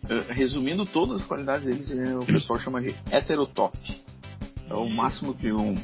Uh, 0.03 0.31
resumindo 0.31 0.85
todas 0.85 1.21
as 1.21 1.27
qualidades 1.27 1.65
deles, 1.65 1.89
é, 1.89 2.15
o 2.15 2.25
pessoal 2.25 2.59
chama 2.59 2.81
de 2.81 2.93
heterotop. 3.11 3.75
É 4.69 4.73
o 4.73 4.87
máximo 4.87 5.33
que 5.33 5.51
um, 5.51 5.75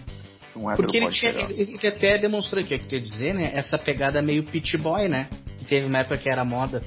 um 0.55 0.75
Porque 0.75 0.97
ele, 0.97 1.09
tinha, 1.09 1.31
ele, 1.31 1.75
ele, 1.75 1.87
até 1.87 2.17
demonstrou 2.19 2.63
aqui, 2.63 2.75
é 2.75 2.77
que 2.77 2.87
quer 2.87 2.99
dizer, 2.99 3.33
né? 3.33 3.51
Essa 3.53 3.77
pegada 3.79 4.21
meio 4.21 4.43
pit 4.43 4.77
boy, 4.77 5.07
né? 5.07 5.27
Que 5.57 5.65
teve 5.65 5.87
uma 5.87 5.99
época 5.99 6.17
que 6.17 6.29
era 6.29 6.45
moda. 6.45 6.83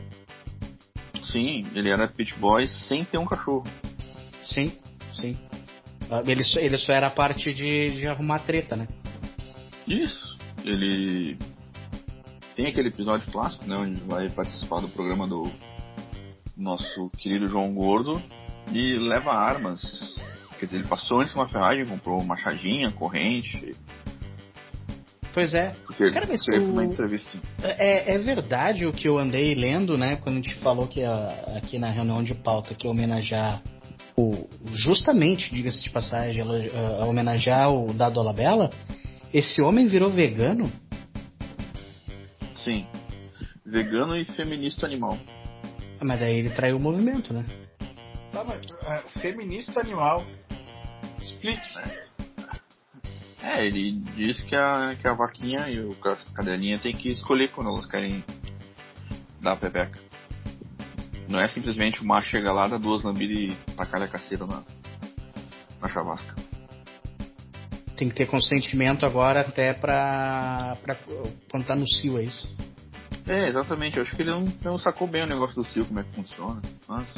Sim, 1.32 1.64
ele 1.74 1.90
era 1.90 2.06
pit 2.06 2.34
boy 2.38 2.66
sem 2.68 3.04
ter 3.04 3.18
um 3.18 3.26
cachorro. 3.26 3.64
Sim, 4.42 4.72
sim. 5.12 5.36
Ele 6.26 6.42
só, 6.42 6.60
ele 6.60 6.78
só 6.78 6.92
era 6.92 7.06
a 7.08 7.10
parte 7.10 7.52
de, 7.52 7.90
de 7.90 8.06
arrumar 8.06 8.40
treta, 8.40 8.76
né? 8.76 8.88
Isso. 9.86 10.36
Ele 10.64 11.36
tem 12.56 12.66
aquele 12.66 12.88
episódio 12.88 13.30
clássico, 13.30 13.66
né? 13.66 13.76
Onde 13.76 14.00
vai 14.02 14.30
participar 14.30 14.80
do 14.80 14.88
programa 14.88 15.26
do 15.26 15.50
nosso 16.56 17.10
querido 17.18 17.48
João 17.48 17.74
Gordo 17.74 18.22
e 18.72 18.96
leva 18.96 19.32
armas. 19.32 19.82
Quer 20.58 20.66
dizer, 20.66 20.78
ele 20.78 20.88
passou 20.88 21.20
antes 21.20 21.34
uma 21.34 21.48
ferragem, 21.48 21.86
comprou 21.86 22.22
machadinha, 22.24 22.90
corrente. 22.92 23.74
Pois 25.32 25.52
é. 25.52 25.74
Porque 25.84 26.10
Cara, 26.12 26.26
mas 26.28 26.46
o... 26.46 26.70
uma 26.70 26.84
entrevista. 26.84 27.38
É, 27.60 28.14
é 28.14 28.18
verdade 28.18 28.86
o 28.86 28.92
que 28.92 29.08
eu 29.08 29.18
andei 29.18 29.54
lendo, 29.54 29.98
né? 29.98 30.16
Quando 30.16 30.38
a 30.38 30.40
gente 30.40 30.54
falou 30.60 30.86
que 30.86 31.02
a, 31.02 31.56
aqui 31.56 31.76
na 31.76 31.90
reunião 31.90 32.22
de 32.22 32.34
pauta 32.34 32.74
que 32.74 32.86
homenagear 32.86 33.60
o, 34.16 34.48
justamente, 34.72 35.52
diga-se 35.52 35.82
de 35.82 35.90
passagem, 35.90 36.42
a, 36.42 36.44
a, 36.44 37.02
a 37.02 37.06
homenagear 37.06 37.72
o 37.72 37.92
Dado 37.92 38.20
Alabella, 38.20 38.70
esse 39.32 39.60
homem 39.60 39.86
virou 39.86 40.10
vegano? 40.10 40.70
Sim. 42.54 42.86
Vegano 43.66 44.16
e 44.16 44.24
feminista 44.24 44.86
animal. 44.86 45.18
Ah, 46.00 46.04
mas 46.04 46.20
daí 46.20 46.38
ele 46.38 46.50
traiu 46.50 46.76
o 46.76 46.80
movimento, 46.80 47.32
né? 47.32 47.44
Tá, 48.30 48.44
mas 48.44 48.64
uh, 48.64 49.20
feminista 49.20 49.80
animal. 49.80 50.24
Explique. 51.20 51.62
É, 53.42 53.66
ele 53.66 53.92
diz 54.16 54.40
que 54.42 54.54
a, 54.54 54.96
que 55.00 55.08
a 55.08 55.14
vaquinha 55.14 55.68
e 55.68 55.80
o 55.80 55.94
cadelinha 56.34 56.78
tem 56.78 56.96
que 56.96 57.10
escolher 57.10 57.48
quando 57.48 57.70
elas 57.70 57.86
querem 57.86 58.24
dar 59.40 59.52
a 59.52 59.56
pepeca. 59.56 59.98
Não 61.28 61.40
é 61.40 61.48
simplesmente 61.48 62.02
o 62.02 62.06
macho 62.06 62.28
chegar 62.28 62.52
lá, 62.52 62.68
dar 62.68 62.78
duas 62.78 63.02
lambidas 63.02 63.36
e 63.36 63.74
tacar 63.74 64.02
a 64.02 64.08
caceira 64.08 64.46
na, 64.46 64.62
na 65.80 65.88
chavasca. 65.88 66.34
Tem 67.96 68.08
que 68.08 68.14
ter 68.14 68.26
consentimento 68.26 69.06
agora 69.06 69.40
até 69.40 69.72
pra, 69.72 70.76
pra 70.82 70.96
quando 71.50 71.64
tá 71.64 71.76
no 71.76 71.88
cio, 71.88 72.18
é 72.18 72.24
isso? 72.24 72.48
É, 73.26 73.48
exatamente. 73.48 73.96
Eu 73.96 74.02
acho 74.02 74.14
que 74.14 74.22
ele 74.22 74.30
não, 74.30 74.52
não 74.62 74.78
sacou 74.78 75.06
bem 75.08 75.22
o 75.22 75.26
negócio 75.26 75.54
do 75.54 75.64
cio, 75.64 75.84
como 75.86 76.00
é 76.00 76.02
que 76.02 76.14
funciona. 76.14 76.60
Mas... 76.88 77.08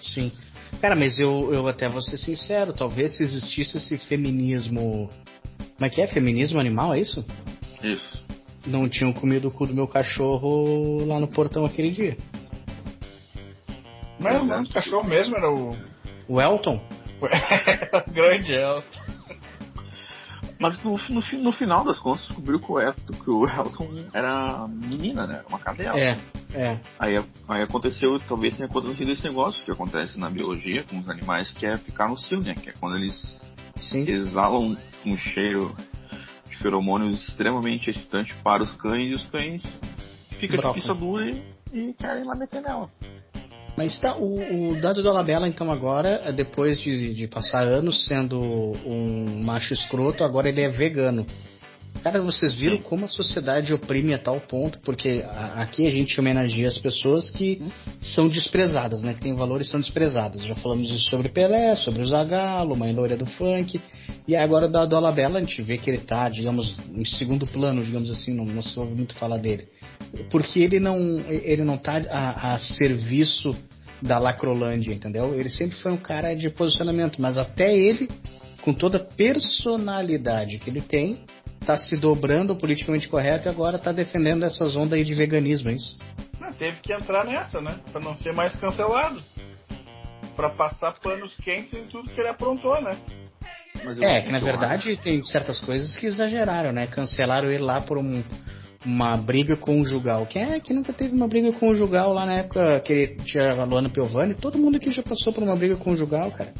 Sim. 0.00 0.32
Cara, 0.80 0.96
mas 0.96 1.18
eu, 1.18 1.52
eu 1.52 1.68
até 1.68 1.88
vou 1.88 2.02
ser 2.02 2.16
sincero, 2.18 2.72
talvez 2.72 3.16
se 3.16 3.22
existisse 3.22 3.76
esse 3.76 3.98
feminismo. 3.98 5.08
Como 5.58 5.86
é 5.86 5.88
que 5.88 6.00
é? 6.00 6.06
Feminismo 6.06 6.58
animal, 6.58 6.94
é 6.94 7.00
isso? 7.00 7.24
Isso. 7.82 8.24
não 8.66 8.88
tinham 8.88 9.12
comido 9.12 9.48
o 9.48 9.50
cu 9.50 9.66
do 9.66 9.74
meu 9.74 9.86
cachorro 9.86 11.04
lá 11.04 11.20
no 11.20 11.28
portão 11.28 11.64
aquele 11.64 11.90
dia. 11.90 12.16
Mas 14.26 14.42
o 14.42 14.44
nome 14.44 14.68
do 14.68 14.74
cachorro 14.74 15.08
mesmo 15.08 15.36
era 15.36 15.50
o. 15.50 15.76
O 16.28 16.40
Elton? 16.40 16.80
o 17.20 18.10
grande 18.10 18.52
Elton. 18.52 19.06
Mas 20.58 20.82
no, 20.82 20.98
no, 21.10 21.22
no, 21.42 21.52
final 21.52 21.84
das 21.84 21.98
contas 21.98 22.26
descobriu 22.26 22.58
que 22.58 22.72
o, 22.72 22.80
Elton, 22.80 23.12
que 23.12 23.30
o 23.30 23.46
Elton 23.46 24.04
era 24.12 24.66
menina, 24.68 25.26
né? 25.26 25.42
Uma 25.48 25.58
cadela. 25.58 25.98
É, 25.98 26.18
é. 26.54 26.80
Aí, 26.98 27.22
aí 27.46 27.62
aconteceu, 27.62 28.18
talvez 28.20 28.56
tenha 28.56 28.66
acontecido 28.66 29.10
esse 29.10 29.22
negócio 29.24 29.62
que 29.64 29.70
acontece 29.70 30.18
na 30.18 30.30
biologia 30.30 30.82
com 30.84 30.98
os 30.98 31.10
animais, 31.10 31.52
que 31.52 31.66
é 31.66 31.76
ficar 31.76 32.08
no 32.08 32.16
cio, 32.16 32.40
né? 32.40 32.54
Que 32.54 32.70
é 32.70 32.72
quando 32.72 32.96
eles 32.96 33.38
Sim. 33.78 34.08
exalam 34.08 34.76
um 35.04 35.16
cheiro 35.16 35.76
de 36.48 36.56
feromônios 36.56 37.28
extremamente 37.28 37.90
excitante 37.90 38.34
para 38.42 38.62
os 38.62 38.72
cães 38.76 39.10
e 39.10 39.14
os 39.14 39.26
cães 39.26 39.62
ficam 40.38 40.58
de 40.58 40.74
pista 40.74 40.94
dura 40.94 41.26
e, 41.26 41.42
e 41.72 41.92
querem 41.92 42.24
lá 42.24 42.34
meter 42.34 42.62
nela. 42.62 42.90
Mas 43.76 43.98
tá, 43.98 44.16
o, 44.16 44.70
o 44.70 44.80
dado 44.80 45.02
do 45.02 45.08
Alabella, 45.10 45.46
então, 45.46 45.70
agora, 45.70 46.22
é 46.24 46.32
depois 46.32 46.80
de, 46.80 47.12
de 47.14 47.28
passar 47.28 47.66
anos 47.66 48.06
sendo 48.06 48.40
um 48.40 49.42
macho 49.42 49.74
escroto, 49.74 50.24
agora 50.24 50.48
ele 50.48 50.62
é 50.62 50.68
vegano. 50.68 51.26
Cara, 52.02 52.22
vocês 52.22 52.54
viram 52.54 52.78
como 52.82 53.04
a 53.04 53.08
sociedade 53.08 53.72
oprime 53.74 54.14
a 54.14 54.18
tal 54.18 54.40
ponto? 54.40 54.78
Porque 54.80 55.24
a- 55.28 55.60
aqui 55.62 55.86
a 55.86 55.90
gente 55.90 56.18
homenageia 56.18 56.68
as 56.68 56.78
pessoas 56.78 57.30
que 57.30 57.60
são 58.00 58.28
desprezadas, 58.28 59.02
né? 59.02 59.12
Que 59.14 59.20
têm 59.22 59.34
valores 59.34 59.68
são 59.68 59.80
desprezadas. 59.80 60.42
Já 60.44 60.54
falamos 60.54 60.90
isso 60.90 61.10
sobre 61.10 61.28
Pelé, 61.30 61.74
sobre 61.76 62.02
o 62.02 62.06
Zagallo, 62.06 62.76
Mãe 62.76 62.92
Loira 62.92 63.16
do 63.16 63.26
Funk. 63.26 63.80
E 64.28 64.36
agora 64.36 64.68
da 64.68 64.84
do 64.84 64.94
Alabella 64.96 65.38
a 65.38 65.40
gente 65.42 65.60
vê 65.62 65.78
que 65.78 65.90
ele 65.90 65.98
tá, 65.98 66.28
digamos, 66.28 66.78
em 66.94 67.04
segundo 67.04 67.46
plano, 67.46 67.84
digamos 67.84 68.10
assim, 68.10 68.34
não, 68.34 68.44
não 68.44 68.62
se 68.62 68.78
ouve 68.78 68.94
muito 68.94 69.14
falar 69.16 69.38
dele. 69.38 69.66
Porque 70.30 70.60
ele 70.60 70.80
não, 70.80 70.98
ele 71.28 71.64
não 71.64 71.76
tá 71.76 72.00
a, 72.10 72.54
a 72.54 72.58
serviço 72.58 73.56
da 74.02 74.18
Lacrolândia, 74.18 74.92
entendeu? 74.92 75.34
Ele 75.34 75.48
sempre 75.48 75.76
foi 75.78 75.92
um 75.92 75.96
cara 75.96 76.34
de 76.34 76.50
posicionamento, 76.50 77.20
mas 77.20 77.38
até 77.38 77.74
ele, 77.74 78.08
com 78.62 78.72
toda 78.72 78.98
a 78.98 79.04
personalidade 79.04 80.58
que 80.58 80.70
ele 80.70 80.80
tem, 80.80 81.24
tá 81.64 81.76
se 81.76 81.96
dobrando 81.96 82.52
ao 82.52 82.58
politicamente 82.58 83.08
correto 83.08 83.48
e 83.48 83.50
agora 83.50 83.78
tá 83.78 83.92
defendendo 83.92 84.44
essas 84.44 84.76
ondas 84.76 84.98
aí 84.98 85.04
de 85.04 85.14
veganismo, 85.14 85.70
é 85.70 85.74
isso? 85.74 85.98
Não, 86.40 86.52
teve 86.52 86.80
que 86.80 86.92
entrar 86.92 87.24
nessa, 87.24 87.60
né? 87.60 87.80
Pra 87.90 88.00
não 88.00 88.16
ser 88.16 88.32
mais 88.32 88.54
cancelado. 88.56 89.22
Pra 90.36 90.50
passar 90.50 90.92
panos 91.00 91.34
quentes 91.38 91.72
em 91.74 91.86
tudo 91.86 92.10
que 92.10 92.20
ele 92.20 92.28
aprontou, 92.28 92.80
né? 92.82 92.96
É, 94.00 94.20
que 94.20 94.32
na 94.32 94.38
verdade 94.38 94.96
tem 94.96 95.22
certas 95.22 95.60
coisas 95.60 95.94
que 95.96 96.06
exageraram, 96.06 96.72
né? 96.72 96.86
Cancelaram 96.86 97.50
ele 97.50 97.62
lá 97.62 97.80
por 97.80 97.98
um, 97.98 98.22
uma 98.86 99.16
briga 99.16 99.56
conjugal. 99.56 100.26
Quem 100.26 100.42
é 100.42 100.60
que 100.60 100.72
nunca 100.72 100.92
teve 100.92 101.14
uma 101.14 101.26
briga 101.26 101.52
conjugal 101.52 102.12
lá 102.12 102.24
na 102.24 102.34
época 102.34 102.80
que 102.80 102.92
ele 102.92 103.06
tinha 103.24 103.52
a 103.52 103.64
Luana 103.64 103.90
Piovani? 103.90 104.34
Todo 104.34 104.58
mundo 104.58 104.76
aqui 104.76 104.92
já 104.92 105.02
passou 105.02 105.32
por 105.32 105.42
uma 105.42 105.56
briga 105.56 105.76
conjugal, 105.76 106.30
cara. 106.30 106.54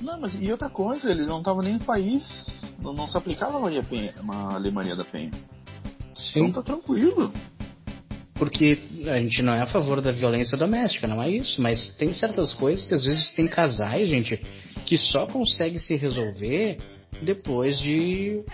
Não, 0.00 0.20
mas 0.20 0.40
e 0.40 0.52
outra 0.52 0.68
coisa, 0.68 1.10
eles 1.10 1.26
não 1.26 1.38
estavam 1.38 1.62
nem 1.62 1.74
no 1.74 1.84
país. 1.84 2.22
Não, 2.80 2.92
não 2.92 3.08
se 3.08 3.16
aplicava 3.16 3.56
a 3.56 3.60
Maria, 3.60 3.82
Penha, 3.82 4.14
a 4.28 4.58
Lei 4.58 4.70
Maria 4.70 4.94
da 4.94 5.04
Penha. 5.04 5.30
Sim. 6.14 6.46
Então 6.46 6.62
tá 6.62 6.74
tranquilo. 6.74 7.32
Porque 8.34 8.78
a 9.06 9.18
gente 9.18 9.42
não 9.42 9.54
é 9.54 9.62
a 9.62 9.66
favor 9.66 10.02
da 10.02 10.12
violência 10.12 10.58
doméstica, 10.58 11.06
não 11.06 11.22
é 11.22 11.30
isso. 11.30 11.60
Mas 11.62 11.94
tem 11.96 12.12
certas 12.12 12.52
coisas 12.52 12.84
que 12.84 12.92
às 12.92 13.02
vezes 13.02 13.32
tem 13.32 13.48
casais, 13.48 14.08
gente, 14.08 14.36
que 14.84 14.98
só 14.98 15.26
consegue 15.26 15.78
se 15.78 15.96
resolver 15.96 16.76
depois 17.22 17.78
de 17.80 18.44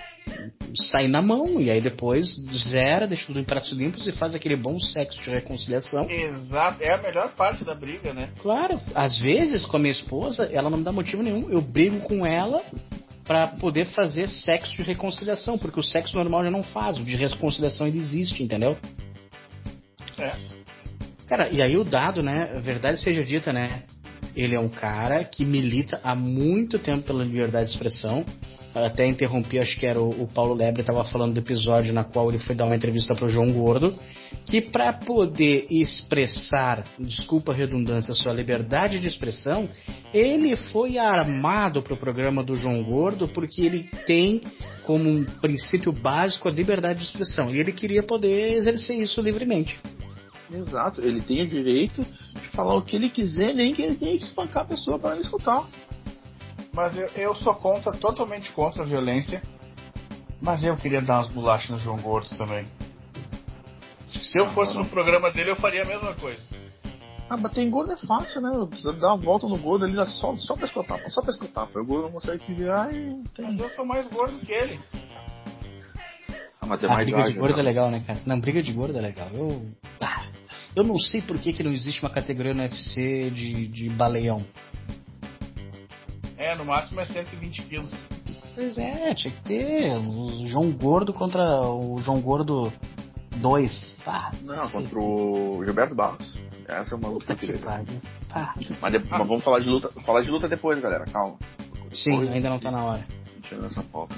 sair 0.75 1.09
na 1.09 1.23
mão. 1.23 1.61
E 1.61 1.71
aí 1.71 1.81
depois 1.81 2.37
zera, 2.71 3.07
deixa 3.07 3.27
tudo 3.27 3.41
em 3.41 3.45
pratos 3.45 3.73
limpos 3.73 4.07
e 4.07 4.13
faz 4.13 4.35
aquele 4.35 4.57
bom 4.57 4.79
sexo 4.79 5.23
de 5.23 5.31
reconciliação. 5.31 6.09
Exato, 6.11 6.83
é 6.83 6.93
a 6.93 6.99
melhor 6.99 7.35
parte 7.35 7.65
da 7.65 7.75
briga, 7.75 8.13
né? 8.13 8.31
Claro, 8.39 8.79
às 8.95 9.21
vezes 9.21 9.65
com 9.65 9.77
a 9.77 9.81
minha 9.81 9.93
esposa, 9.93 10.49
ela 10.53 10.71
não 10.71 10.79
me 10.79 10.85
dá 10.85 10.93
motivo 10.93 11.23
nenhum. 11.23 11.51
Eu 11.51 11.61
brigo 11.61 12.01
com 12.01 12.25
ela 12.27 12.63
pra 13.25 13.47
poder 13.47 13.87
fazer 13.87 14.29
sexo 14.29 14.75
de 14.75 14.83
reconciliação, 14.83 15.59
porque 15.59 15.79
o 15.79 15.83
sexo 15.83 16.17
normal 16.17 16.45
já 16.45 16.51
não 16.51 16.63
faz, 16.63 16.99
o 16.99 17.05
de 17.05 17.17
reconciliação 17.17 17.87
ele 17.87 17.99
existe, 17.99 18.43
entendeu? 18.43 18.77
É. 20.19 20.33
Cara, 21.27 21.49
e 21.49 21.63
aí 21.63 21.77
o 21.77 21.85
dado, 21.85 22.23
né? 22.23 22.61
Verdade 22.63 23.01
seja 23.01 23.25
dita, 23.25 23.53
né? 23.53 23.85
Ele 24.35 24.55
é 24.55 24.61
um 24.61 24.69
cara 24.69 25.25
que 25.25 25.45
milita 25.45 26.01
há 26.03 26.15
muito 26.15 26.79
tempo 26.79 27.07
pela 27.07 27.25
liberdade 27.25 27.67
de 27.67 27.73
expressão. 27.73 28.25
Até 28.75 29.07
interrompi, 29.07 29.59
acho 29.59 29.79
que 29.79 29.87
era 29.87 30.01
o, 30.01 30.23
o 30.23 30.27
Paulo 30.27 30.55
Lebre 30.55 30.81
estava 30.81 31.05
falando 31.05 31.35
do 31.35 31.41
episódio 31.41 31.93
na 31.93 32.05
qual 32.05 32.31
ele 32.31 32.39
foi 32.39 32.55
dar 32.55 32.65
uma 32.65 32.75
entrevista 32.75 33.15
pro 33.15 33.29
João 33.29 33.53
Gordo, 33.53 33.95
que 34.47 34.63
para 34.63 34.95
poder 34.95 35.67
expressar, 35.71 36.85
desculpa 36.99 37.53
a 37.53 37.55
redundância, 37.55 38.15
sua 38.15 38.33
liberdade 38.33 38.99
de 38.99 39.07
expressão, 39.07 39.69
ele 40.13 40.57
foi 40.57 40.99
armado 40.99 41.83
pro 41.83 41.99
programa 41.99 42.43
do 42.43 42.57
João 42.57 42.83
Gordo 42.83 43.29
porque 43.29 43.63
ele 43.63 43.85
tem 44.07 44.41
como 44.85 45.09
um 45.09 45.25
princípio 45.25 45.93
básico 45.93 46.49
a 46.49 46.53
liberdade 46.53 47.01
de 47.01 47.05
expressão 47.05 47.55
e 47.55 47.61
ele 47.61 47.73
queria 47.73 48.03
poder 48.03 48.55
exercer 48.55 48.97
isso 48.97 49.21
livremente. 49.21 49.79
Exato, 50.53 51.01
ele 51.01 51.21
tem 51.21 51.43
o 51.43 51.49
direito 51.49 52.03
de 52.03 52.49
falar 52.49 52.77
o 52.77 52.83
que 52.83 52.97
ele 52.97 53.09
quiser, 53.09 53.55
nem 53.55 53.73
que 53.75 53.83
ele 53.83 53.97
tenha 53.97 54.19
que 54.19 54.25
espancar 54.25 54.63
a 54.63 54.67
pessoa 54.67 54.99
para 54.99 55.15
me 55.15 55.23
escutar. 55.23 55.67
Mas 56.75 56.97
eu, 56.97 57.07
eu 57.09 57.35
sou 57.35 57.55
contra, 57.55 57.93
totalmente 57.93 58.51
contra 58.53 58.83
a 58.83 58.87
violência. 58.87 59.43
Mas 60.41 60.65
eu 60.65 60.77
queria 60.77 61.01
dar 61.01 61.19
umas 61.19 61.29
bolachas 61.29 61.71
no 61.71 61.79
João 61.79 62.01
Gordo 62.01 62.29
também. 62.37 62.67
Se 64.09 64.39
eu 64.39 64.47
fosse 64.53 64.77
no 64.77 64.87
programa 64.87 65.31
dele, 65.31 65.51
eu 65.51 65.57
faria 65.57 65.83
a 65.83 65.87
mesma 65.87 66.15
coisa. 66.15 66.41
Ah, 67.31 67.37
bater 67.37 67.63
em 67.63 67.71
gordo 67.71 67.93
é 67.93 67.97
fácil, 67.97 68.41
né? 68.43 68.51
Dar 69.01 69.15
uma 69.15 69.17
volta 69.17 69.47
no 69.47 69.57
gordo 69.57 69.85
ali, 69.85 69.95
dá 69.95 70.05
só, 70.05 70.37
só 70.37 70.55
pra 70.55 70.67
escutar, 70.67 70.99
só 71.11 71.23
pra 71.23 71.31
escutar. 71.31 71.65
O 71.75 71.85
gordo 71.85 72.03
não 72.03 72.13
consegue 72.13 72.43
se 72.45 72.53
virar 72.53 72.93
e 72.93 73.23
Mas 73.39 73.57
tem. 73.57 73.59
eu 73.59 73.69
sou 73.71 73.87
mais 73.87 74.07
gordo 74.09 74.39
que 74.41 74.53
ele. 74.53 74.79
Ah, 76.61 76.67
mas 76.67 76.83
é 76.83 76.87
A 76.87 76.91
mais 76.91 77.07
briga 77.07 77.23
de 77.25 77.33
gordo 77.39 77.55
é 77.55 77.57
né? 77.57 77.63
legal, 77.63 77.91
né, 77.91 78.01
cara? 78.07 78.19
Não, 78.27 78.39
briga 78.39 78.63
de 78.63 78.73
gordo 78.73 78.99
é 78.99 79.01
legal. 79.01 79.29
Eu. 79.33 79.65
Ah, 80.01 80.27
eu 80.77 80.85
não 80.85 80.99
sei 80.99 81.23
por 81.23 81.39
que, 81.39 81.53
que 81.53 81.63
não 81.63 81.73
existe 81.73 82.03
uma 82.03 82.11
categoria 82.11 82.53
no 82.53 82.63
UFC 82.63 83.31
de, 83.31 83.67
de 83.69 83.89
baleião. 83.89 84.45
É, 86.53 86.55
no 86.55 86.67
máximo 86.67 87.01
é 87.01 87.07
120 87.07 87.63
quilos. 87.63 87.91
Pois 88.55 88.77
é, 88.77 89.15
tinha 89.15 89.33
que 89.33 89.41
ter 89.43 89.97
o 89.97 90.47
João 90.47 90.71
Gordo 90.71 91.11
contra 91.15 91.63
o 91.63 91.97
João 92.03 92.21
Gordo 92.21 92.71
2. 93.37 93.97
Tá. 94.05 94.31
Não, 94.43 94.69
contra 94.69 94.99
o 94.99 95.65
Gilberto 95.65 95.95
Barros. 95.95 96.39
Essa 96.69 96.95
é 96.95 96.99
uma 96.99 97.09
luta 97.09 97.35
Puta 97.35 97.47
que 97.47 97.59
pariu. 97.59 97.87
Tá. 98.29 98.55
Mas, 98.83 99.09
mas 99.09 99.27
vamos 99.27 99.43
falar 99.43 99.61
de 99.61 99.69
luta, 99.71 99.89
falar 100.03 100.21
de 100.21 100.31
luta 100.31 100.47
depois, 100.47 100.79
galera. 100.79 101.07
Calma. 101.07 101.39
Sim, 101.91 102.11
Depois, 102.11 102.31
ainda 102.33 102.51
não 102.51 102.59
tá 102.59 102.71
na 102.71 102.85
hora. 102.85 103.07
Tirando 103.49 103.67
essa 103.67 103.83
pauta. 103.85 104.15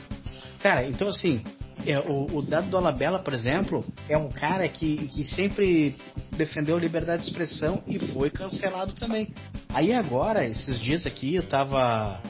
Cara, 0.61 0.85
então 0.85 1.07
assim, 1.07 1.41
é, 1.87 1.99
o, 1.99 2.39
o 2.39 2.43
Dado 2.43 2.69
Dolabella, 2.69 3.19
por 3.19 3.33
exemplo, 3.33 3.85
é 4.09 4.17
um 4.17 4.29
cara 4.29 4.69
que, 4.69 5.09
que 5.09 5.25
sempre 5.25 5.97
defendeu 6.33 6.77
a 6.77 6.81
liberdade 6.81 7.23
de 7.23 7.29
expressão 7.29 7.83
e 7.87 7.99
foi 8.13 8.31
cancelado 8.31 8.93
também. 8.95 9.29
Aí 9.69 9.93
agora, 9.93 10.45
esses 10.45 10.79
dias 10.81 11.07
aqui, 11.07 11.37
eu 11.37 11.43
tava, 11.43 12.21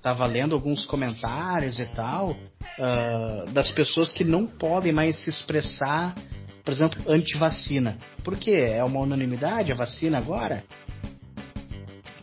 tava 0.00 0.26
lendo 0.26 0.54
alguns 0.54 0.84
comentários 0.84 1.78
e 1.78 1.86
tal, 1.86 2.36
ah, 2.78 3.44
das 3.52 3.70
pessoas 3.72 4.12
que 4.12 4.24
não 4.24 4.46
podem 4.46 4.92
mais 4.92 5.16
se 5.16 5.30
expressar, 5.30 6.14
por 6.64 6.72
exemplo, 6.72 7.02
anti-vacina. 7.06 7.98
Por 8.24 8.36
quê? 8.36 8.52
É 8.52 8.84
uma 8.84 9.00
unanimidade 9.00 9.72
a 9.72 9.74
vacina 9.74 10.18
agora? 10.18 10.64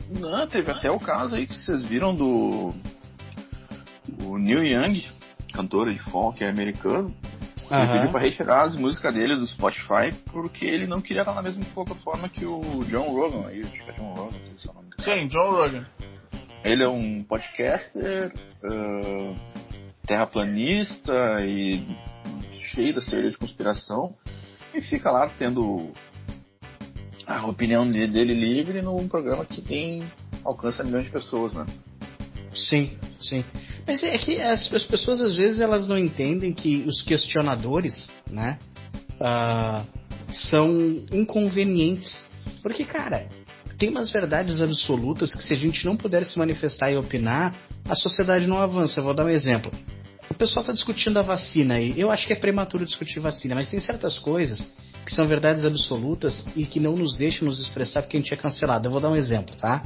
Não, 0.09 0.47
teve 0.47 0.71
até 0.71 0.89
o 0.89 0.99
caso 0.99 1.35
aí 1.35 1.45
que 1.45 1.55
vocês 1.55 1.85
viram 1.85 2.15
do. 2.15 2.73
O 4.23 4.37
Neil 4.39 4.65
Young, 4.65 5.03
cantor 5.59 5.91
de 5.91 5.99
folk 6.11 6.43
americano. 6.43 7.13
Ele 7.71 7.91
pediu 7.93 8.11
pra 8.11 8.19
retirar 8.21 8.61
as 8.63 8.75
músicas 8.75 9.13
dele 9.13 9.35
do 9.35 9.45
Spotify 9.45 10.11
porque 10.31 10.65
ele 10.65 10.87
não 10.87 11.01
queria 11.01 11.21
estar 11.21 11.35
na 11.35 11.41
mesma 11.41 11.63
plataforma 11.65 12.27
que 12.27 12.43
o 12.45 12.61
John 12.89 13.11
Rogan. 13.13 13.47
Aí, 13.47 13.61
acho 13.61 13.71
que 13.71 13.89
é 13.91 13.93
John 13.93 14.13
Rogan, 14.15 14.37
não 14.37 14.45
sei 14.45 14.57
se 14.57 14.67
é 14.67 14.71
o 14.71 14.73
nome. 14.73 14.87
Sim, 14.99 15.27
John 15.27 15.51
Rogan. 15.51 15.85
Ele 16.63 16.83
é 16.83 16.87
um 16.89 17.23
podcaster, 17.23 18.33
ah, 18.63 19.35
terraplanista 20.07 21.45
e 21.45 21.85
cheio 22.73 22.93
das 22.95 23.05
teorias 23.05 23.33
de 23.33 23.37
conspiração. 23.37 24.15
E 24.73 24.81
fica 24.81 25.11
lá 25.11 25.29
tendo 25.37 25.91
a 27.27 27.45
opinião 27.45 27.89
de- 27.89 28.07
dele 28.07 28.33
livre 28.33 28.81
num 28.81 29.07
programa 29.07 29.45
que 29.45 29.61
tem 29.61 30.07
alcança 30.43 30.83
milhões 30.83 31.05
de 31.05 31.11
pessoas, 31.11 31.53
né? 31.53 31.65
Sim, 32.53 32.97
sim. 33.21 33.43
Mas 33.85 34.03
é 34.03 34.17
que 34.17 34.39
as, 34.41 34.71
as 34.73 34.83
pessoas 34.83 35.21
às 35.21 35.35
vezes 35.35 35.61
elas 35.61 35.87
não 35.87 35.97
entendem 35.97 36.53
que 36.53 36.83
os 36.87 37.01
questionadores, 37.01 38.09
né, 38.29 38.57
ah, 39.19 39.83
são 40.31 41.03
inconvenientes. 41.11 42.17
Porque, 42.61 42.85
cara, 42.85 43.27
tem 43.77 43.89
umas 43.89 44.11
verdades 44.11 44.61
absolutas 44.61 45.33
que 45.33 45.43
se 45.43 45.53
a 45.53 45.57
gente 45.57 45.85
não 45.85 45.95
puder 45.95 46.25
se 46.25 46.37
manifestar 46.37 46.91
e 46.91 46.97
opinar, 46.97 47.55
a 47.87 47.95
sociedade 47.95 48.45
não 48.45 48.59
avança. 48.59 48.99
Eu 48.99 49.05
vou 49.05 49.13
dar 49.13 49.25
um 49.25 49.29
exemplo. 49.29 49.71
o 50.29 50.33
pessoal 50.33 50.61
está 50.61 50.73
discutindo 50.73 51.17
a 51.17 51.21
vacina 51.21 51.75
aí. 51.75 51.99
Eu 51.99 52.11
acho 52.11 52.27
que 52.27 52.33
é 52.33 52.35
prematuro 52.35 52.85
discutir 52.85 53.19
vacina, 53.19 53.55
mas 53.55 53.69
tem 53.69 53.79
certas 53.79 54.19
coisas 54.19 54.61
que 55.05 55.13
são 55.13 55.27
verdades 55.27 55.65
absolutas 55.65 56.45
e 56.55 56.65
que 56.65 56.79
não 56.79 56.95
nos 56.95 57.15
deixam 57.15 57.47
nos 57.47 57.59
expressar 57.59 58.01
porque 58.03 58.17
a 58.17 58.19
gente 58.19 58.33
é 58.33 58.37
cancelado. 58.37 58.87
Eu 58.87 58.91
vou 58.91 59.01
dar 59.01 59.09
um 59.09 59.15
exemplo, 59.15 59.55
tá? 59.55 59.83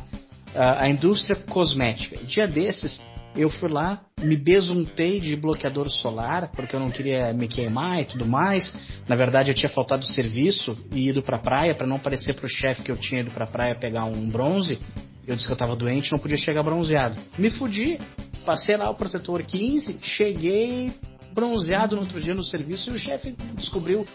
A, 0.55 0.87
indústria 0.89 1.35
cosmética. 1.35 2.17
Dia 2.25 2.47
desses, 2.47 3.01
eu 3.35 3.49
fui 3.49 3.69
lá, 3.69 4.01
me 4.21 4.35
besuntei 4.35 5.19
de 5.19 5.35
bloqueador 5.35 5.89
solar, 5.89 6.51
porque 6.51 6.75
eu 6.75 6.79
não 6.79 6.91
queria 6.91 7.33
me 7.33 7.47
queimar 7.47 8.01
e 8.01 8.05
tudo 8.05 8.25
mais. 8.25 8.73
Na 9.07 9.15
verdade, 9.15 9.49
eu 9.49 9.55
tinha 9.55 9.69
faltado 9.69 10.05
serviço 10.05 10.77
e 10.91 11.09
ido 11.09 11.21
pra 11.21 11.39
praia, 11.39 11.73
para 11.73 11.87
não 11.87 11.99
parecer 11.99 12.35
pro 12.35 12.47
chefe 12.47 12.83
que 12.83 12.91
eu 12.91 12.97
tinha 12.97 13.21
ido 13.21 13.31
pra 13.31 13.47
praia 13.47 13.75
pegar 13.75 14.05
um 14.05 14.29
bronze. 14.29 14.79
Eu 15.25 15.35
disse 15.35 15.47
que 15.47 15.53
eu 15.53 15.57
tava 15.57 15.75
doente, 15.75 16.11
não 16.11 16.19
podia 16.19 16.37
chegar 16.37 16.63
bronzeado. 16.63 17.17
Me 17.37 17.49
fudi, 17.49 17.97
passei 18.45 18.75
lá 18.75 18.89
o 18.89 18.95
protetor 18.95 19.41
15, 19.43 19.99
cheguei 20.01 20.93
bronzeado 21.33 21.95
no 21.95 22.03
outro 22.03 22.21
dia 22.21 22.35
no 22.35 22.43
serviço 22.43 22.91
e 22.91 22.93
o 22.93 22.99
chefe 22.99 23.35
descobriu. 23.55 24.05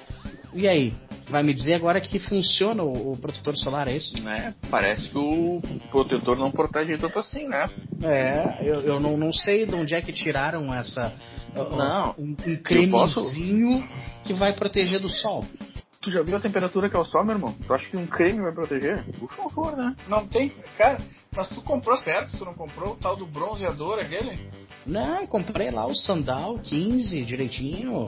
E 0.55 0.68
aí? 0.68 0.94
Vai 1.31 1.43
me 1.43 1.53
dizer 1.53 1.75
agora 1.75 2.01
que 2.01 2.19
funciona 2.19 2.83
o, 2.83 3.12
o 3.12 3.17
protetor 3.19 3.57
solar, 3.57 3.87
é 3.87 3.97
isso? 3.97 4.17
É, 4.29 4.55
parece 4.71 5.11
que 5.11 5.19
o 5.19 5.61
protetor 5.91 6.38
não 6.38 6.51
protege 6.51 6.97
tanto 6.97 7.19
assim, 7.19 7.47
né? 7.47 7.69
É, 8.03 8.59
eu, 8.62 8.81
eu 8.81 9.01
não, 9.01 9.17
não 9.17 9.33
sei 9.33 9.67
de 9.67 9.75
onde 9.75 9.95
é 9.95 10.01
que 10.01 10.12
tiraram 10.12 10.73
essa. 10.73 11.12
Não, 11.55 12.14
um, 12.19 12.31
um 12.31 12.57
cremezinho 12.57 13.81
posso... 13.81 14.23
que 14.25 14.33
vai 14.33 14.55
proteger 14.55 15.01
do 15.01 15.09
sol. 15.09 15.45
Tu 16.01 16.11
já 16.11 16.23
viu 16.23 16.37
a 16.37 16.41
temperatura 16.41 16.88
que 16.88 16.97
é 16.97 16.99
o 16.99 17.05
sol, 17.05 17.25
meu 17.25 17.35
irmão? 17.35 17.55
Tu 17.67 17.75
acha 17.75 17.88
que 17.91 17.97
um 17.97 18.07
creme 18.07 18.41
vai 18.41 18.53
proteger? 18.53 19.05
Por 19.19 19.31
favor, 19.33 19.77
né? 19.77 19.95
Não 20.07 20.27
tem. 20.27 20.51
Cara, 20.77 20.99
mas 21.35 21.49
tu 21.51 21.61
comprou 21.61 21.97
certo? 21.97 22.38
Tu 22.38 22.45
não 22.45 22.55
comprou 22.55 22.93
o 22.93 22.97
tal 22.97 23.17
do 23.17 23.27
bronzeador 23.27 23.99
aquele? 23.99 24.49
Não, 24.87 25.27
comprei 25.27 25.71
lá 25.71 25.87
o 25.87 25.95
Sandal 25.95 26.59
15 26.61 27.25
direitinho 27.25 28.07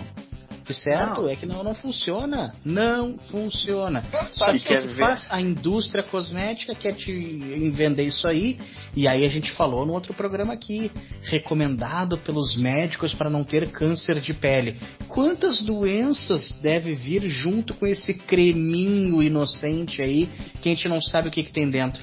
certo? 0.75 1.23
Não. 1.23 1.29
É 1.29 1.37
que 1.37 1.47
não, 1.47 1.63
não 1.63 1.75
funciona. 1.75 2.55
Não 2.65 3.19
funciona. 3.31 4.05
Sabe 4.31 4.59
o 4.59 4.61
que, 4.61 4.81
que 4.81 4.89
faz? 4.95 5.27
A 5.31 5.41
indústria 5.41 6.03
cosmética 6.05 6.75
quer 6.75 6.95
te 6.95 7.71
vender 7.71 8.05
isso 8.05 8.27
aí. 8.27 8.59
E 8.95 9.07
aí 9.07 9.25
a 9.25 9.29
gente 9.29 9.53
falou 9.53 9.87
no 9.87 9.93
outro 9.93 10.15
programa 10.15 10.55
aqui. 10.55 10.91
Recomendado 11.23 12.19
pelos 12.19 12.57
médicos 12.57 13.15
para 13.15 13.31
não 13.31 13.45
ter 13.45 13.71
câncer 13.71 14.21
de 14.21 14.35
pele. 14.35 14.79
Quantas 15.09 15.63
doenças 15.63 16.53
deve 16.61 16.95
vir 16.95 17.29
junto 17.29 17.75
com 17.75 17.87
esse 17.87 18.15
creminho 18.15 19.23
inocente 19.23 20.03
aí 20.03 20.27
que 20.61 20.69
a 20.69 20.73
gente 20.73 20.89
não 20.89 21.01
sabe 21.01 21.29
o 21.29 21.31
que, 21.31 21.43
que 21.43 21.53
tem 21.53 21.69
dentro? 21.71 22.03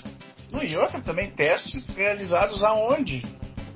E 0.64 0.76
outra 0.76 1.02
também, 1.02 1.32
testes 1.32 1.90
realizados 1.96 2.64
aonde? 2.64 3.24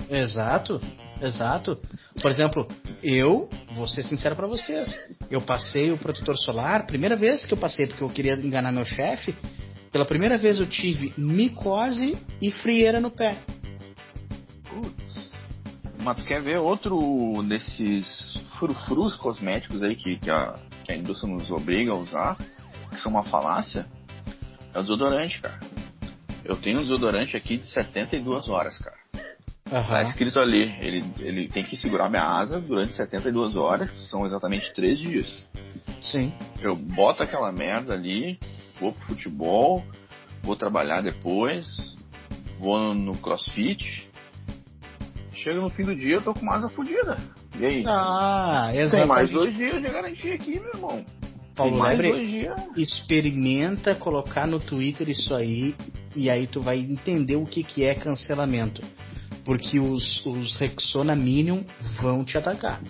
Exato. 0.09 0.81
Exato. 1.21 1.77
Por 2.19 2.31
exemplo, 2.31 2.67
eu, 3.03 3.49
vou 3.73 3.87
ser 3.87 4.03
sincero 4.03 4.35
para 4.35 4.47
vocês, 4.47 4.87
eu 5.29 5.41
passei 5.41 5.91
o 5.91 5.97
protetor 5.97 6.37
solar, 6.37 6.85
primeira 6.85 7.15
vez 7.15 7.45
que 7.45 7.53
eu 7.53 7.57
passei 7.57 7.87
porque 7.87 8.03
eu 8.03 8.09
queria 8.09 8.33
enganar 8.33 8.71
meu 8.71 8.85
chefe, 8.85 9.35
pela 9.91 10.05
primeira 10.05 10.37
vez 10.37 10.59
eu 10.59 10.67
tive 10.67 11.13
micose 11.17 12.17
e 12.41 12.51
frieira 12.51 12.99
no 12.99 13.11
pé. 13.11 13.37
Putz. 14.69 15.31
Mas 15.99 16.17
tu 16.17 16.25
quer 16.25 16.41
ver 16.41 16.57
outro 16.57 17.43
desses 17.43 18.39
frufrus 18.57 19.15
cosméticos 19.15 19.81
aí 19.83 19.95
que, 19.95 20.17
que, 20.17 20.29
a, 20.29 20.59
que 20.83 20.91
a 20.91 20.95
indústria 20.95 21.31
nos 21.31 21.49
obriga 21.51 21.91
a 21.91 21.95
usar, 21.95 22.37
que 22.89 22.99
são 22.99 23.11
uma 23.11 23.23
falácia? 23.23 23.85
É 24.73 24.79
o 24.79 24.81
desodorante, 24.81 25.41
cara. 25.41 25.59
Eu 26.43 26.55
tenho 26.55 26.79
um 26.79 26.83
desodorante 26.83 27.35
aqui 27.35 27.57
de 27.57 27.67
72 27.67 28.49
horas, 28.49 28.77
cara. 28.77 29.00
Uhum. 29.71 29.83
Tá 29.83 30.03
escrito 30.03 30.37
ali, 30.37 30.75
ele, 30.81 31.03
ele 31.19 31.47
tem 31.47 31.63
que 31.63 31.77
segurar 31.77 32.09
minha 32.09 32.25
asa 32.25 32.59
durante 32.59 32.93
72 32.93 33.55
horas, 33.55 33.89
que 33.89 33.99
são 34.09 34.25
exatamente 34.25 34.73
3 34.73 34.99
dias. 34.99 35.47
Sim. 36.01 36.33
Eu 36.59 36.75
boto 36.75 37.23
aquela 37.23 37.51
merda 37.53 37.93
ali, 37.93 38.37
vou 38.79 38.91
pro 38.91 39.07
futebol, 39.07 39.83
vou 40.43 40.57
trabalhar 40.57 41.01
depois, 41.01 41.95
vou 42.59 42.93
no 42.93 43.15
crossfit. 43.17 44.09
Chega 45.31 45.61
no 45.61 45.69
fim 45.69 45.83
do 45.83 45.95
dia, 45.95 46.15
eu 46.15 46.21
tô 46.21 46.33
com 46.33 46.41
uma 46.41 46.55
asa 46.55 46.69
fodida. 46.69 47.17
E 47.57 47.65
aí? 47.65 47.83
Ah, 47.87 48.71
exatamente. 48.73 48.91
Tem 48.91 49.05
mais 49.07 49.31
dois 49.31 49.55
dias 49.55 49.81
de 49.81 49.89
garantia 49.89 50.35
aqui, 50.35 50.59
meu 50.59 50.73
irmão. 50.73 51.05
Paulo 51.55 51.77
mais 51.77 51.97
dois 51.97 52.27
dias. 52.27 52.59
experimenta 52.75 53.93
colocar 53.95 54.47
no 54.47 54.59
Twitter 54.59 55.09
isso 55.09 55.33
aí 55.35 55.75
e 56.15 56.29
aí 56.29 56.47
tu 56.47 56.61
vai 56.61 56.77
entender 56.77 57.35
o 57.35 57.45
que, 57.45 57.63
que 57.63 57.83
é 57.83 57.93
cancelamento. 57.93 58.81
Porque 59.43 59.79
os, 59.79 60.25
os 60.25 60.57
Rexona 60.57 61.15
Minion 61.15 61.63
vão 61.99 62.23
te 62.23 62.37
atacar. 62.37 62.81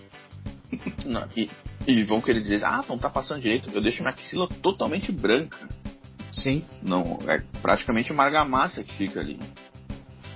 Não, 1.05 1.27
e, 1.35 1.49
e, 1.87 2.03
vão 2.03 2.21
querer 2.21 2.39
dizer, 2.39 2.63
ah, 2.63 2.83
não 2.87 2.97
tá 2.97 3.09
passando 3.09 3.41
direito. 3.41 3.69
Eu 3.73 3.81
deixo 3.81 4.01
minha 4.01 4.13
axila 4.13 4.47
totalmente 4.47 5.11
branca. 5.11 5.57
Sim. 6.31 6.65
Não, 6.81 7.19
é 7.27 7.41
praticamente 7.61 8.11
uma 8.11 8.23
argamassa 8.23 8.83
que 8.83 8.93
fica 8.93 9.19
ali. 9.19 9.39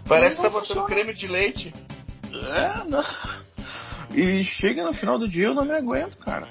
Parece 0.08 0.36
que 0.36 0.42
tá 0.42 0.50
botando 0.50 0.86
creme 0.86 1.14
de 1.14 1.28
leite. 1.28 1.74
É, 2.32 2.84
não. 2.84 3.04
E 4.14 4.44
chega 4.44 4.84
no 4.84 4.94
final 4.94 5.18
do 5.18 5.28
dia 5.28 5.46
eu 5.46 5.54
não 5.54 5.66
me 5.66 5.74
aguento, 5.74 6.18
cara. 6.18 6.48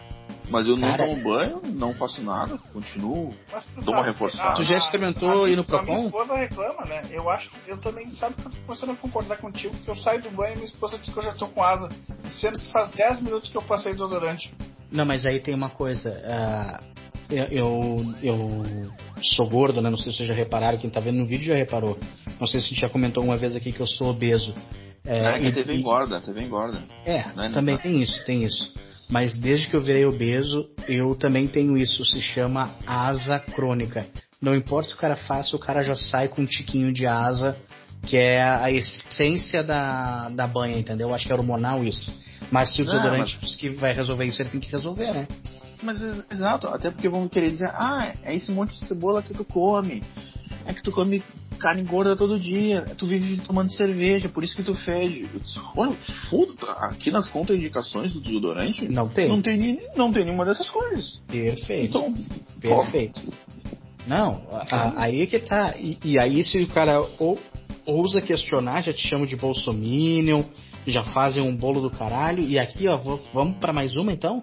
Mas 0.48 0.66
eu 0.66 0.78
Cara, 0.78 1.06
não 1.06 1.14
tomo 1.14 1.22
banho, 1.22 1.62
não 1.64 1.94
faço 1.94 2.22
nada, 2.22 2.58
continuo, 2.72 3.34
dou 3.82 3.94
uma 3.94 4.04
reforçada. 4.04 4.56
Tu 4.56 4.64
já 4.64 4.76
experimentou 4.76 5.48
ir 5.48 5.56
no 5.56 5.64
Procon? 5.64 5.92
A 5.92 5.94
minha 5.94 6.06
esposa 6.06 6.36
reclama, 6.36 6.84
né? 6.84 7.02
Eu 7.10 7.30
acho 7.30 7.50
que 7.50 7.70
eu 7.70 7.78
também, 7.78 8.12
sabe 8.12 8.34
que 8.34 8.46
eu 8.46 8.50
tô 8.50 8.56
começando 8.66 8.90
a 8.90 8.96
concordar 8.96 9.38
contigo, 9.38 9.74
que 9.74 9.88
eu 9.88 9.96
saio 9.96 10.20
do 10.20 10.30
banho 10.30 10.52
e 10.52 10.56
minha 10.56 10.66
esposa 10.66 10.98
diz 10.98 11.12
que 11.12 11.18
eu 11.18 11.22
já 11.22 11.32
tô 11.32 11.48
com 11.48 11.62
asa, 11.62 11.88
sendo 12.28 12.58
que 12.58 12.70
faz 12.70 12.90
10 12.90 13.22
minutos 13.22 13.48
que 13.48 13.56
eu 13.56 13.62
passei 13.62 13.92
desodorante. 13.92 14.52
Não, 14.92 15.06
mas 15.06 15.24
aí 15.24 15.40
tem 15.40 15.54
uma 15.54 15.70
coisa, 15.70 16.10
uh, 16.10 16.84
eu, 17.30 17.44
eu, 17.46 18.14
eu, 18.22 18.92
sou 19.34 19.48
gordo, 19.48 19.80
né? 19.80 19.88
Não 19.88 19.96
sei 19.96 20.12
se 20.12 20.18
vocês 20.18 20.28
já 20.28 20.34
repararam, 20.34 20.78
quem 20.78 20.90
tá 20.90 21.00
vendo 21.00 21.18
no 21.18 21.26
vídeo 21.26 21.46
já 21.46 21.54
reparou. 21.54 21.98
Não 22.38 22.46
sei 22.46 22.60
se 22.60 22.66
a 22.66 22.68
gente 22.68 22.80
já 22.80 22.88
comentou 22.88 23.24
uma 23.24 23.36
vez 23.36 23.56
aqui 23.56 23.72
que 23.72 23.80
eu 23.80 23.86
sou 23.86 24.10
obeso. 24.10 24.54
É, 25.06 25.26
ah, 25.26 25.38
que 25.38 25.48
a 25.48 25.52
TV 25.52 25.74
engorda, 25.74 26.16
a 26.16 26.20
TV 26.20 26.42
engorda. 26.42 26.82
É, 27.04 27.26
né? 27.34 27.50
também 27.52 27.76
tem 27.78 28.02
isso, 28.02 28.24
tem 28.24 28.44
isso. 28.44 28.72
Mas 29.08 29.36
desde 29.36 29.68
que 29.68 29.76
eu 29.76 29.80
virei 29.80 30.04
obeso, 30.04 30.68
eu 30.88 31.14
também 31.14 31.46
tenho 31.46 31.76
isso. 31.76 32.04
Se 32.04 32.20
chama 32.20 32.74
asa 32.86 33.38
crônica. 33.38 34.06
Não 34.40 34.54
importa 34.54 34.88
o 34.88 34.92
que 34.92 34.98
o 34.98 35.00
cara 35.00 35.16
faça, 35.16 35.56
o 35.56 35.58
cara 35.58 35.82
já 35.82 35.94
sai 35.94 36.28
com 36.28 36.42
um 36.42 36.46
tiquinho 36.46 36.92
de 36.92 37.06
asa, 37.06 37.56
que 38.06 38.16
é 38.16 38.42
a 38.42 38.70
essência 38.70 39.62
da, 39.62 40.28
da 40.28 40.46
banha, 40.46 40.78
entendeu? 40.78 41.08
Eu 41.08 41.14
acho 41.14 41.26
que 41.26 41.32
é 41.32 41.36
hormonal 41.36 41.82
isso. 41.82 42.12
Mas 42.50 42.74
se 42.74 42.82
o 42.82 42.84
desodorante 42.84 43.38
mas... 43.40 43.56
que 43.56 43.70
vai 43.70 43.92
resolver 43.92 44.26
isso, 44.26 44.42
ele 44.42 44.50
tem 44.50 44.60
que 44.60 44.70
resolver, 44.70 45.12
né? 45.12 45.28
Mas 45.82 46.00
exato, 46.30 46.66
até 46.68 46.90
porque 46.90 47.08
vão 47.08 47.28
querer 47.28 47.50
dizer, 47.50 47.70
ah, 47.72 48.12
é 48.22 48.34
esse 48.34 48.50
monte 48.50 48.72
de 48.72 48.84
cebola 48.86 49.22
que 49.22 49.34
tu 49.34 49.44
come. 49.44 50.02
É 50.66 50.72
que 50.72 50.82
tu 50.82 50.92
come 50.92 51.22
carne 51.54 51.82
gorda 51.82 52.16
todo 52.16 52.38
dia, 52.38 52.82
tu 52.96 53.06
vive 53.06 53.40
tomando 53.42 53.72
cerveja, 53.72 54.28
por 54.28 54.44
isso 54.44 54.54
que 54.56 54.62
tu 54.62 54.74
fede. 54.74 55.28
Olha, 55.76 55.96
foda, 56.28 56.72
aqui 56.80 57.10
nas 57.10 57.28
contraindicações 57.28 58.12
do 58.12 58.20
desodorante 58.20 58.88
não 58.88 59.08
tem. 59.08 59.28
Não 59.28 59.40
tem, 59.40 59.80
não 59.96 60.12
tem 60.12 60.24
nenhuma 60.24 60.44
dessas 60.44 60.68
coisas. 60.70 61.20
Perfeito. 61.26 61.98
Então, 61.98 62.14
Perfeito. 62.60 63.22
Não, 64.06 64.42
a, 64.50 65.02
aí 65.02 65.22
é 65.22 65.26
que 65.26 65.38
tá. 65.38 65.74
E, 65.78 65.98
e, 66.04 66.18
aí 66.18 66.44
se 66.44 66.62
o 66.62 66.68
cara 66.68 67.00
ou, 67.18 67.38
ousa 67.86 68.20
questionar, 68.20 68.82
já 68.82 68.92
te 68.92 69.06
chama 69.06 69.26
de 69.26 69.36
bolsominion, 69.36 70.42
já 70.86 71.02
fazem 71.04 71.42
um 71.42 71.56
bolo 71.56 71.80
do 71.80 71.90
caralho. 71.90 72.42
E 72.42 72.58
aqui, 72.58 72.86
ó, 72.86 72.96
vamos 73.32 73.56
para 73.56 73.72
mais 73.72 73.96
uma 73.96 74.12
então? 74.12 74.42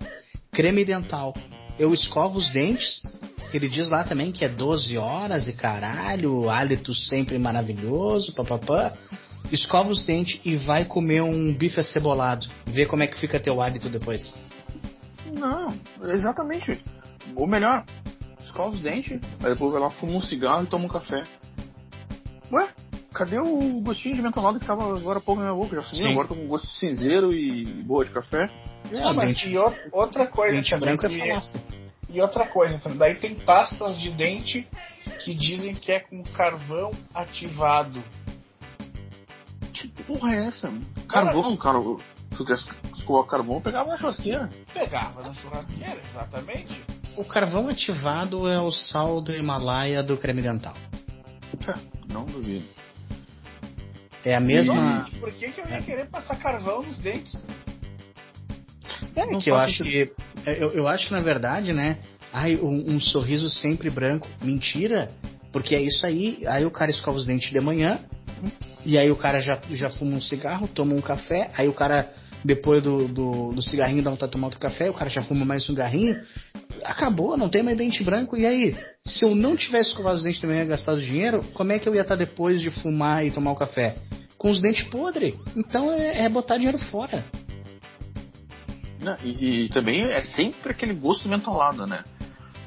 Creme 0.52 0.84
dental. 0.84 1.34
Eu 1.82 1.96
escovo 1.96 2.38
os 2.38 2.48
dentes, 2.52 3.02
ele 3.52 3.68
diz 3.68 3.90
lá 3.90 4.04
também 4.04 4.32
que 4.32 4.46
é 4.46 4.48
12 4.48 5.00
horas 5.00 5.48
e 5.48 5.52
caralho, 5.52 6.48
hálito 6.48 6.94
sempre 6.94 7.40
maravilhoso, 7.40 8.36
papapá. 8.36 8.94
Escova 9.52 9.90
os 9.90 10.06
dentes 10.06 10.40
e 10.46 10.56
vai 10.58 10.86
comer 10.86 11.24
um 11.24 11.52
bife 11.52 11.80
acebolado. 11.80 12.46
Vê 12.68 12.86
como 12.86 13.02
é 13.02 13.08
que 13.08 13.20
fica 13.20 13.40
teu 13.40 13.60
hálito 13.60 13.90
depois. 13.90 14.32
Não, 15.34 15.74
exatamente. 16.04 16.80
Ou 17.36 17.48
melhor, 17.48 17.84
escova 18.44 18.76
os 18.76 18.80
dentes, 18.80 19.20
aí 19.44 19.52
depois 19.52 19.72
vai 19.72 19.82
lá, 19.82 19.90
fuma 19.90 20.14
um 20.14 20.22
cigarro 20.22 20.66
e 20.66 20.68
toma 20.68 20.86
um 20.86 20.88
café. 20.88 21.24
Ué, 22.52 22.70
cadê 23.14 23.40
o 23.40 23.82
gostinho 23.82 24.16
de 24.16 24.22
mentolado 24.22 24.60
que 24.60 24.66
tava 24.66 24.98
agora 24.98 25.20
pouco 25.20 25.42
na 25.42 25.52
minha 25.52 25.64
boca? 25.64 25.76
Já 25.76 25.84
sumiu, 25.84 26.12
agora 26.12 26.28
tô 26.28 26.36
com 26.36 26.48
gosto 26.48 26.68
cinzeiro 26.68 27.34
e 27.34 27.66
boa 27.84 28.06
de 28.06 28.12
café. 28.12 28.50
É, 28.92 29.04
ah, 29.04 29.14
mas 29.14 29.38
e 29.46 29.56
outra 29.92 30.28
coisa 30.28 30.56
dente 30.56 30.72
também 30.72 30.96
branco 30.96 31.06
é 31.06 31.10
que... 31.10 31.22
é 31.22 31.42
e 32.10 32.20
outra 32.22 32.46
coisa, 32.48 32.78
daí 32.96 33.16
tem 33.16 33.36
pastas 33.36 33.98
de 33.98 34.12
dente 34.12 34.68
que 35.24 35.34
dizem 35.34 35.74
que 35.74 35.92
é 35.92 36.00
com 36.00 36.22
carvão 36.24 36.92
ativado. 37.14 38.04
Que 39.74 39.88
porra 40.04 40.36
é 40.36 40.48
essa? 40.48 40.72
Carvão, 41.08 41.56
cara. 41.56 41.80
Tu 42.36 42.46
quer 42.46 42.58
escovar 42.94 43.26
carvão, 43.26 43.62
pegava 43.62 43.90
na 43.90 43.98
churrasqueira. 43.98 44.50
Pegava 44.74 45.22
na 45.22 45.34
churrasqueira, 45.34 46.02
exatamente. 46.06 46.84
O 47.18 47.24
carvão 47.24 47.70
ativado 47.70 48.48
é 48.48 48.60
o 48.60 48.72
sal 48.72 49.22
do 49.22 49.34
Himalaia 49.34 50.04
do 50.04 50.18
creme 50.18 50.42
dental. 50.42 50.74
Não 52.10 52.26
duvido. 52.26 52.81
É 54.24 54.36
a 54.36 54.40
mesma. 54.40 55.08
E 55.12 55.16
por 55.18 55.32
que, 55.32 55.52
que 55.52 55.62
eu 55.62 55.66
ia 55.66 55.78
é. 55.78 55.82
querer 55.82 56.08
passar 56.08 56.36
carvão 56.38 56.84
nos 56.84 56.98
dentes? 56.98 57.44
É 59.16 59.26
Não 59.26 59.40
que 59.40 59.50
eu 59.50 59.56
acho 59.56 59.84
que. 59.84 60.12
Eu, 60.46 60.72
eu 60.72 60.88
acho 60.88 61.08
que 61.08 61.14
na 61.14 61.22
verdade, 61.22 61.74
né? 61.74 62.00
Ai, 62.32 62.56
um, 62.56 62.96
um 62.96 63.00
sorriso 63.00 63.50
sempre 63.50 63.90
branco. 63.90 64.28
Mentira. 64.42 65.10
Porque 65.52 65.76
é 65.76 65.82
isso 65.82 66.06
aí. 66.06 66.42
Aí 66.48 66.66
o 66.66 66.72
cara 66.72 66.92
escova 66.92 67.18
os 67.18 67.26
dentes 67.26 67.50
de 67.50 67.60
manhã. 67.60 68.00
E 68.86 68.98
aí 68.98 69.12
o 69.12 69.16
cara 69.16 69.42
já, 69.42 69.60
já 69.72 69.90
fuma 69.90 70.16
um 70.16 70.22
cigarro, 70.22 70.68
toma 70.68 70.94
um 70.94 71.02
café. 71.02 71.52
Aí 71.56 71.68
o 71.68 71.74
cara, 71.74 72.12
depois 72.44 72.82
do, 72.82 73.08
do, 73.08 73.52
do 73.52 73.62
cigarrinho, 73.62 74.04
dá 74.04 74.10
vontade 74.10 74.30
de 74.30 74.34
tomar 74.34 74.48
outro 74.48 74.60
café. 74.60 74.90
O 74.90 74.94
cara 74.94 75.10
já 75.10 75.22
fuma 75.24 75.46
mais 75.46 75.64
um 75.64 75.68
cigarrinho. 75.68 76.22
Acabou, 76.84 77.38
não 77.38 77.50
tem 77.50 77.64
mais 77.64 77.78
dente 77.78 78.04
branco. 78.04 78.36
E 78.38 78.46
aí? 78.46 78.76
Se 79.06 79.24
eu 79.26 79.34
não 79.36 79.56
tivesse 79.56 79.90
escovado 79.90 80.18
os 80.18 80.24
dentes 80.24 80.40
de 80.40 80.48
manhã 80.48 80.64
e 80.64 80.68
gastado 80.68 81.02
dinheiro, 81.02 81.44
como 81.54 81.72
é 81.72 81.80
que 81.80 81.88
eu 81.90 81.96
ia 81.96 82.02
estar 82.02 82.16
depois 82.16 82.62
de 82.62 82.70
fumar 82.70 83.26
e 83.26 83.32
tomar 83.32 83.52
o 83.52 83.56
café? 83.56 83.96
Com 84.38 84.50
os 84.50 84.62
dentes 84.62 84.84
podres. 84.90 85.36
Então 85.56 85.92
é, 85.92 86.26
é 86.26 86.30
botar 86.30 86.58
dinheiro 86.58 86.78
fora. 86.78 87.24
Não, 89.00 89.16
e, 89.24 89.66
e 89.66 89.70
também 89.70 90.04
é 90.04 90.22
sempre 90.22 90.72
aquele 90.72 90.94
gosto 90.94 91.28
mentolado, 91.28 91.88
né? 91.88 92.04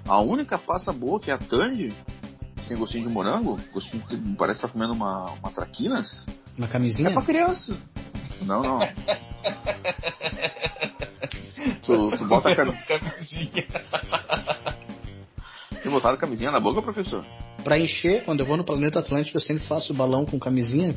A 0.07 0.20
única 0.20 0.59
pasta 0.59 0.92
boa 0.92 1.20
que 1.20 1.31
é 1.31 1.35
a 1.35 1.38
Tandy, 1.38 1.94
que 2.57 2.66
tem 2.68 2.77
gostinho 2.77 3.05
de 3.05 3.11
morango, 3.11 3.59
gostinho 3.72 4.03
que 4.07 4.16
parece 4.37 4.59
estar 4.59 4.68
comendo 4.68 4.92
uma, 4.92 5.31
uma 5.35 5.50
traquinas, 5.53 6.27
Uma 6.59 6.66
camisinha? 6.68 7.09
é 7.09 7.12
pra 7.12 7.22
criança. 7.22 7.77
Não, 8.42 8.62
não. 8.62 8.79
tu, 11.83 12.16
tu 12.16 12.25
bota 12.27 12.51
a 12.51 12.57
cam... 12.57 12.73
Camisinha. 12.87 13.66
Tem 15.83 15.92
botado 15.92 16.14
a 16.16 16.18
camisinha 16.20 16.51
na 16.51 16.61
boca, 16.61 16.81
professor? 16.83 17.25
Pra 17.62 17.79
encher, 17.79 18.25
quando 18.25 18.40
eu 18.40 18.47
vou 18.47 18.57
no 18.57 18.64
Planeta 18.64 18.99
Atlântico, 19.01 19.37
eu 19.37 19.40
sempre 19.42 19.66
faço 19.66 19.92
balão 19.94 20.25
com 20.25 20.38
camisinha. 20.38 20.94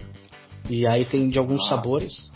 E 0.69 0.86
aí 0.88 1.06
tem 1.06 1.30
de 1.30 1.38
alguns 1.38 1.65
Ah. 1.65 1.69
sabores. 1.69 2.32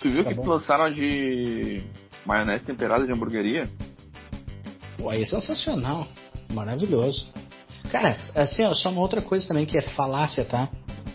Tu 0.00 0.08
viu 0.10 0.24
Tá 0.24 0.30
que 0.30 0.36
bom. 0.36 0.46
lançaram 0.46 0.90
de 0.90 1.82
maionese 2.24 2.64
temperada 2.64 3.06
de 3.06 3.12
hamburgueria? 3.12 3.68
Pô, 4.96 5.10
aí 5.10 5.22
é 5.22 5.26
sensacional. 5.26 6.06
Maravilhoso. 6.52 7.32
Cara, 7.90 8.18
assim, 8.34 8.64
ó, 8.64 8.74
só 8.74 8.90
uma 8.90 9.00
outra 9.00 9.20
coisa 9.22 9.46
também 9.48 9.64
que 9.66 9.78
é 9.78 9.82
falácia, 9.82 10.44
tá? 10.44 10.68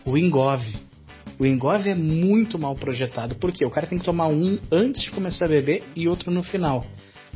O 0.06 0.18
engove. 0.18 0.76
O 1.44 1.46
engove 1.46 1.90
é 1.90 1.94
muito 1.94 2.58
mal 2.58 2.74
projetado. 2.74 3.36
Por 3.36 3.52
quê? 3.52 3.66
O 3.66 3.70
cara 3.70 3.86
tem 3.86 4.00
que 4.00 4.06
tomar 4.06 4.28
um 4.28 4.58
antes 4.72 5.04
de 5.04 5.12
começar 5.12 5.44
a 5.44 5.50
beber 5.50 5.84
e 5.94 6.08
outro 6.08 6.32
no 6.32 6.42
final. 6.42 6.86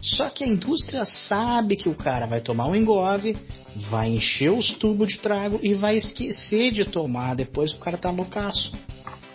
Só 0.01 0.29
que 0.29 0.45
a 0.45 0.47
indústria 0.47 1.03
sabe 1.03 1.75
que 1.75 1.89
o 1.89 1.93
cara 1.93 2.25
vai 2.25 2.39
tomar 2.39 2.67
um 2.67 2.75
engove, 2.75 3.35
vai 3.89 4.07
encher 4.07 4.49
os 4.49 4.71
tubos 4.77 5.09
de 5.09 5.19
trago 5.19 5.59
e 5.61 5.73
vai 5.73 5.97
esquecer 5.97 6.71
de 6.71 6.85
tomar. 6.85 7.35
Depois 7.35 7.73
o 7.73 7.79
cara 7.79 7.97
tá 7.97 8.09
loucaço. 8.09 8.71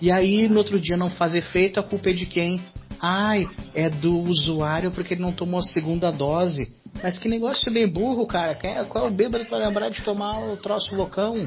E 0.00 0.10
aí 0.10 0.48
no 0.48 0.56
outro 0.56 0.80
dia 0.80 0.96
não 0.96 1.10
faz 1.10 1.34
efeito, 1.34 1.78
a 1.78 1.82
culpa 1.82 2.08
é 2.08 2.14
de 2.14 2.24
quem? 2.24 2.64
Ai, 2.98 3.46
é 3.74 3.90
do 3.90 4.20
usuário 4.20 4.90
porque 4.90 5.12
ele 5.12 5.20
não 5.20 5.32
tomou 5.32 5.60
a 5.60 5.64
segunda 5.64 6.10
dose. 6.10 6.66
Mas 7.02 7.18
que 7.18 7.28
negócio 7.28 7.70
bem 7.70 7.86
burro, 7.86 8.26
cara. 8.26 8.58
É- 8.62 8.84
Qual 8.84 9.04
é 9.04 9.08
o 9.10 9.14
bêbado 9.14 9.44
pra 9.44 9.58
lembrar 9.58 9.90
de 9.90 10.00
tomar 10.00 10.50
o 10.50 10.56
troço 10.56 10.96
loucão? 10.96 11.46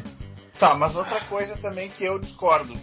Tá, 0.60 0.76
mas 0.76 0.96
outra 0.96 1.22
coisa 1.22 1.58
também 1.58 1.90
que 1.90 2.06
eu 2.06 2.20
discordo. 2.20 2.76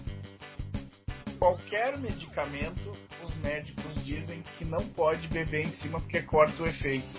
Qualquer 1.42 1.98
medicamento, 1.98 2.92
os 3.20 3.34
médicos 3.42 3.96
dizem 4.04 4.44
que 4.56 4.64
não 4.64 4.84
pode 4.90 5.26
beber 5.26 5.66
em 5.66 5.72
cima 5.72 5.98
porque 5.98 6.22
corta 6.22 6.62
o 6.62 6.66
efeito. 6.68 7.18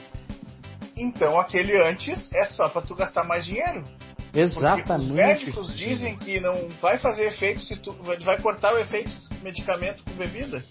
Então 0.95 1.37
aquele 1.37 1.75
antes 1.85 2.31
é 2.33 2.45
só 2.45 2.69
pra 2.69 2.81
tu 2.81 2.95
gastar 2.95 3.25
mais 3.25 3.45
dinheiro. 3.45 3.83
Porque 4.15 4.39
os 4.39 4.55
Exatamente. 4.55 5.11
médicos 5.11 5.75
dizem 5.75 6.15
que 6.15 6.39
não 6.39 6.69
vai 6.81 6.97
fazer 6.99 7.25
efeito 7.25 7.59
se 7.59 7.75
tu 7.75 7.91
vai 8.21 8.39
cortar 8.39 8.73
o 8.73 8.77
efeito 8.77 9.11
do 9.27 9.43
medicamento 9.43 10.01
com 10.05 10.13
bebida. 10.13 10.63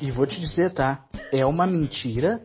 E 0.00 0.12
vou 0.12 0.24
te 0.24 0.40
dizer, 0.40 0.70
tá? 0.70 1.04
É 1.32 1.44
uma 1.44 1.66
mentira 1.66 2.40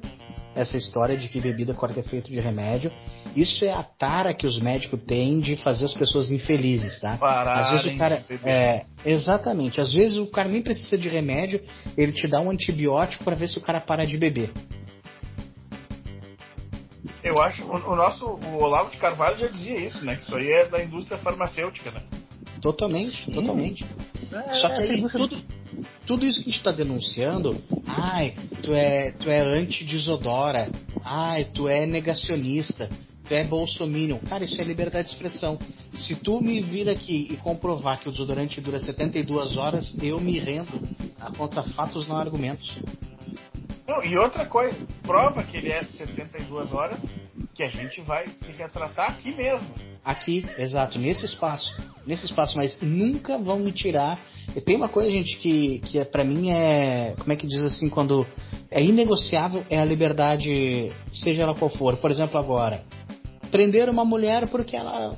essa 0.56 0.78
história 0.78 1.16
de 1.16 1.30
que 1.30 1.40
bebida 1.40 1.76
corta 1.76 2.00
efeito 2.00 2.32
de 2.32 2.40
remédio. 2.40 2.92
Isso 3.36 3.64
é 3.64 3.72
a 3.72 3.84
tara 3.84 4.34
que 4.34 4.48
os 4.48 4.60
médicos 4.60 5.00
têm 5.06 5.40
de 5.40 5.56
fazer 5.58 5.86
as 5.86 5.94
pessoas 5.94 6.32
infelizes, 6.32 7.00
tá? 7.00 7.14
Às 7.14 7.20
Pararem 7.20 7.78
vezes 7.78 7.96
o 7.96 7.98
cara. 7.98 8.18
de 8.18 8.28
beber. 8.28 8.50
É, 8.50 8.86
exatamente. 9.06 9.80
Às 9.80 9.92
vezes 9.92 10.18
o 10.18 10.28
cara 10.28 10.50
nem 10.50 10.62
precisa 10.62 10.98
de 10.98 11.08
remédio, 11.10 11.62
ele 11.98 12.12
te 12.12 12.28
dá 12.28 12.40
um 12.40 12.50
antibiótico 12.50 13.24
pra 13.24 13.36
ver 13.36 13.48
se 13.48 13.58
o 13.58 13.62
cara 13.62 13.80
para 13.80 14.06
de 14.06 14.18
beber. 14.18 14.52
Eu 17.24 17.36
acho 17.42 17.64
o, 17.64 17.76
o 17.76 17.96
nosso 17.96 18.26
o 18.26 18.62
Olavo 18.62 18.92
de 18.92 18.98
Carvalho 18.98 19.38
já 19.38 19.48
dizia 19.48 19.78
isso, 19.78 20.04
né? 20.06 20.16
Que 20.16 20.24
isso 20.24 20.36
aí 20.36 20.52
é 20.52 20.66
da 20.66 20.84
indústria 20.84 21.18
farmacêutica, 21.18 21.92
né? 21.92 22.02
Totalmente, 22.62 23.30
totalmente. 23.32 23.86
Só 24.54 24.70
que 24.70 24.82
aí 24.82 25.10
tudo, 25.10 25.38
tudo 26.06 26.26
isso 26.26 26.44
que 26.44 26.50
a 26.50 26.52
gente 26.52 26.64
tá 26.64 26.72
denunciando, 26.72 27.62
ai, 27.86 28.36
tu 28.62 28.74
é, 28.74 29.12
tu 29.12 29.30
é 29.30 29.40
anti-desodora, 29.40 30.70
ai, 31.04 31.46
tu 31.46 31.68
é 31.68 31.86
negacionista, 31.86 32.90
tu 33.30 33.36
é 33.36 33.44
bolsominion. 33.44 34.18
Cara, 34.28 34.44
isso 34.44 34.60
é 34.60 34.64
liberdade 34.64 35.08
de 35.08 35.14
expressão. 35.14 35.60
Se 35.94 36.16
tu 36.16 36.42
me 36.42 36.60
vir 36.62 36.90
aqui 36.90 37.28
e 37.32 37.38
comprovar 37.38 38.00
que 38.00 38.10
o 38.10 38.12
desodorante 38.12 38.60
dura 38.60 38.80
72 38.80 39.56
horas, 39.56 39.96
eu 40.02 40.20
me 40.20 40.40
rendo 40.40 40.82
a 41.22 41.32
contra 41.32 41.62
fatos 41.62 42.08
não 42.08 42.18
argumentos. 42.18 42.80
Não, 43.88 44.04
e 44.04 44.18
outra 44.18 44.46
coisa, 44.46 44.80
prova 45.04 45.44
que 45.44 45.58
ele 45.58 45.70
é 45.70 45.84
72 45.84 46.74
horas, 46.74 47.00
que 47.54 47.62
a 47.62 47.70
gente 47.70 48.02
vai 48.02 48.28
se 48.28 48.52
retratar 48.52 49.12
aqui 49.12 49.32
mesmo. 49.32 49.68
Aqui, 50.04 50.46
exato, 50.58 50.98
nesse 50.98 51.26
espaço. 51.26 51.70
Nesse 52.06 52.26
espaço, 52.26 52.58
mas 52.58 52.82
nunca 52.82 53.38
vão 53.38 53.60
me 53.60 53.72
tirar. 53.72 54.20
E 54.56 54.62
tem 54.62 54.76
uma 54.76 54.90
coisa, 54.90 55.12
gente, 55.12 55.38
que, 55.38 55.80
que 55.80 56.00
é, 56.00 56.06
para 56.06 56.24
mim 56.24 56.50
é. 56.50 57.14
Como 57.20 57.32
é 57.32 57.36
que 57.36 57.46
diz 57.46 57.60
assim? 57.60 57.90
Quando 57.90 58.26
é 58.72 58.84
inegociável 58.84 59.64
é 59.70 59.80
a 59.80 59.86
liberdade, 59.86 60.92
seja 61.14 61.44
ela 61.44 61.54
qual 61.54 61.70
for. 61.70 61.98
Por 61.98 62.10
exemplo, 62.10 62.40
agora. 62.40 62.84
Prender 63.52 63.90
uma 63.90 64.06
mulher 64.06 64.48
porque 64.50 64.76
ela 64.76 65.18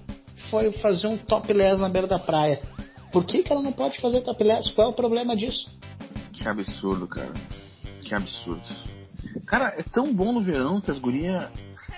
foi 0.50 0.72
fazer 0.74 1.08
um 1.08 1.18
topless 1.18 1.82
na 1.82 1.90
beira 1.90 2.08
da 2.08 2.20
praia. 2.20 2.62
Por 3.12 3.26
que, 3.26 3.44
que 3.44 3.52
ela 3.52 3.62
não 3.62 3.72
pode 3.72 4.00
fazer 4.00 4.22
topless? 4.22 4.72
Qual 4.74 4.88
é 4.88 4.90
o 4.90 4.96
problema 4.96 5.36
disso? 5.36 5.70
Que 6.32 6.48
absurdo, 6.48 7.08
cara. 7.08 7.34
Que 8.02 8.16
absurdo. 8.16 8.64
Cara, 9.46 9.76
é 9.78 9.84
tão 9.84 10.14
bom 10.14 10.32
no 10.32 10.42
verão 10.42 10.82
que 10.82 10.92
as 10.92 11.00
gurias. 11.00 11.50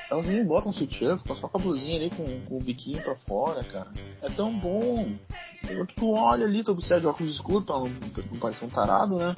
Elas 0.10 0.28
nem 0.28 0.46
botam 0.46 0.72
sutiã, 0.72 1.18
ficam 1.18 1.36
só 1.36 1.48
com 1.48 1.58
a 1.58 1.62
blusinha 1.62 1.96
ali 1.96 2.10
com, 2.12 2.42
com 2.46 2.58
o 2.58 2.64
biquinho 2.64 3.02
pra 3.04 3.16
fora, 3.16 3.64
cara. 3.64 3.92
É 4.22 4.30
tão 4.30 4.58
bom. 4.60 5.08
Tu 5.96 6.12
olha 6.12 6.46
ali, 6.46 6.64
tu 6.64 6.72
observa 6.72 7.02
de 7.02 7.08
óculos 7.08 7.34
escuros 7.34 7.66
pra 7.66 7.80
não, 7.80 7.88
não 7.88 8.68
um 8.68 8.70
tarado, 8.70 9.18
né? 9.18 9.34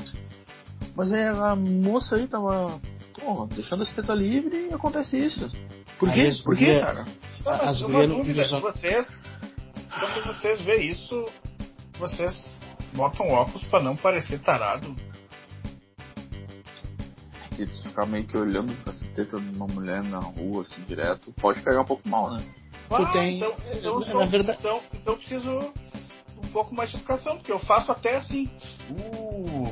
Mas 0.95 1.11
é, 1.11 1.29
a 1.29 1.55
moça 1.55 2.15
aí 2.15 2.27
tava, 2.27 2.79
porra, 3.13 3.47
deixando 3.47 3.83
a 3.83 3.85
teta 3.85 4.13
livre 4.13 4.69
e 4.69 4.73
acontece 4.73 5.17
isso. 5.17 5.49
Por 5.99 6.11
quê? 6.11 6.21
as 6.21 6.39
Por 6.41 6.55
quê, 6.57 6.79
cara? 6.79 7.03
Não, 7.03 7.51
mas 7.51 7.61
As 7.61 7.81
uma 7.81 8.07
não 8.07 8.17
dúvida, 8.17 8.43
usam- 8.45 8.59
vocês, 8.61 9.07
quando 9.99 10.25
vocês 10.25 10.61
vê 10.61 10.77
isso, 10.77 11.29
vocês 11.99 12.55
botam 12.93 13.29
óculos 13.31 13.63
pra 13.65 13.81
não 13.81 13.95
parecer 13.95 14.39
tarado. 14.39 14.95
Que 17.55 17.65
tu 17.65 17.83
ficar 17.83 18.05
meio 18.05 18.25
que 18.25 18.35
olhando 18.37 18.73
pra 18.83 18.93
teta 19.15 19.39
de 19.39 19.55
uma 19.55 19.67
mulher 19.67 20.03
na 20.03 20.19
rua, 20.19 20.63
assim, 20.63 20.81
direto, 20.83 21.31
pode 21.39 21.61
pegar 21.61 21.81
um 21.81 21.85
pouco 21.85 22.07
mal, 22.09 22.31
né? 22.33 22.43
Ah, 22.89 23.05
tem- 23.13 23.37
então, 23.37 23.51
então, 23.73 23.93
eu 23.93 23.99
na 24.01 24.05
sou- 24.05 24.27
verdade- 24.27 24.59
então, 24.59 24.81
então 24.93 25.13
eu 25.13 25.17
preciso 25.17 25.73
um 26.37 26.47
pouco 26.51 26.75
mais 26.75 26.89
de 26.91 26.97
educação, 26.97 27.37
porque 27.37 27.51
eu 27.51 27.59
faço 27.59 27.91
até 27.93 28.17
assim. 28.17 28.49
Uh, 28.91 29.64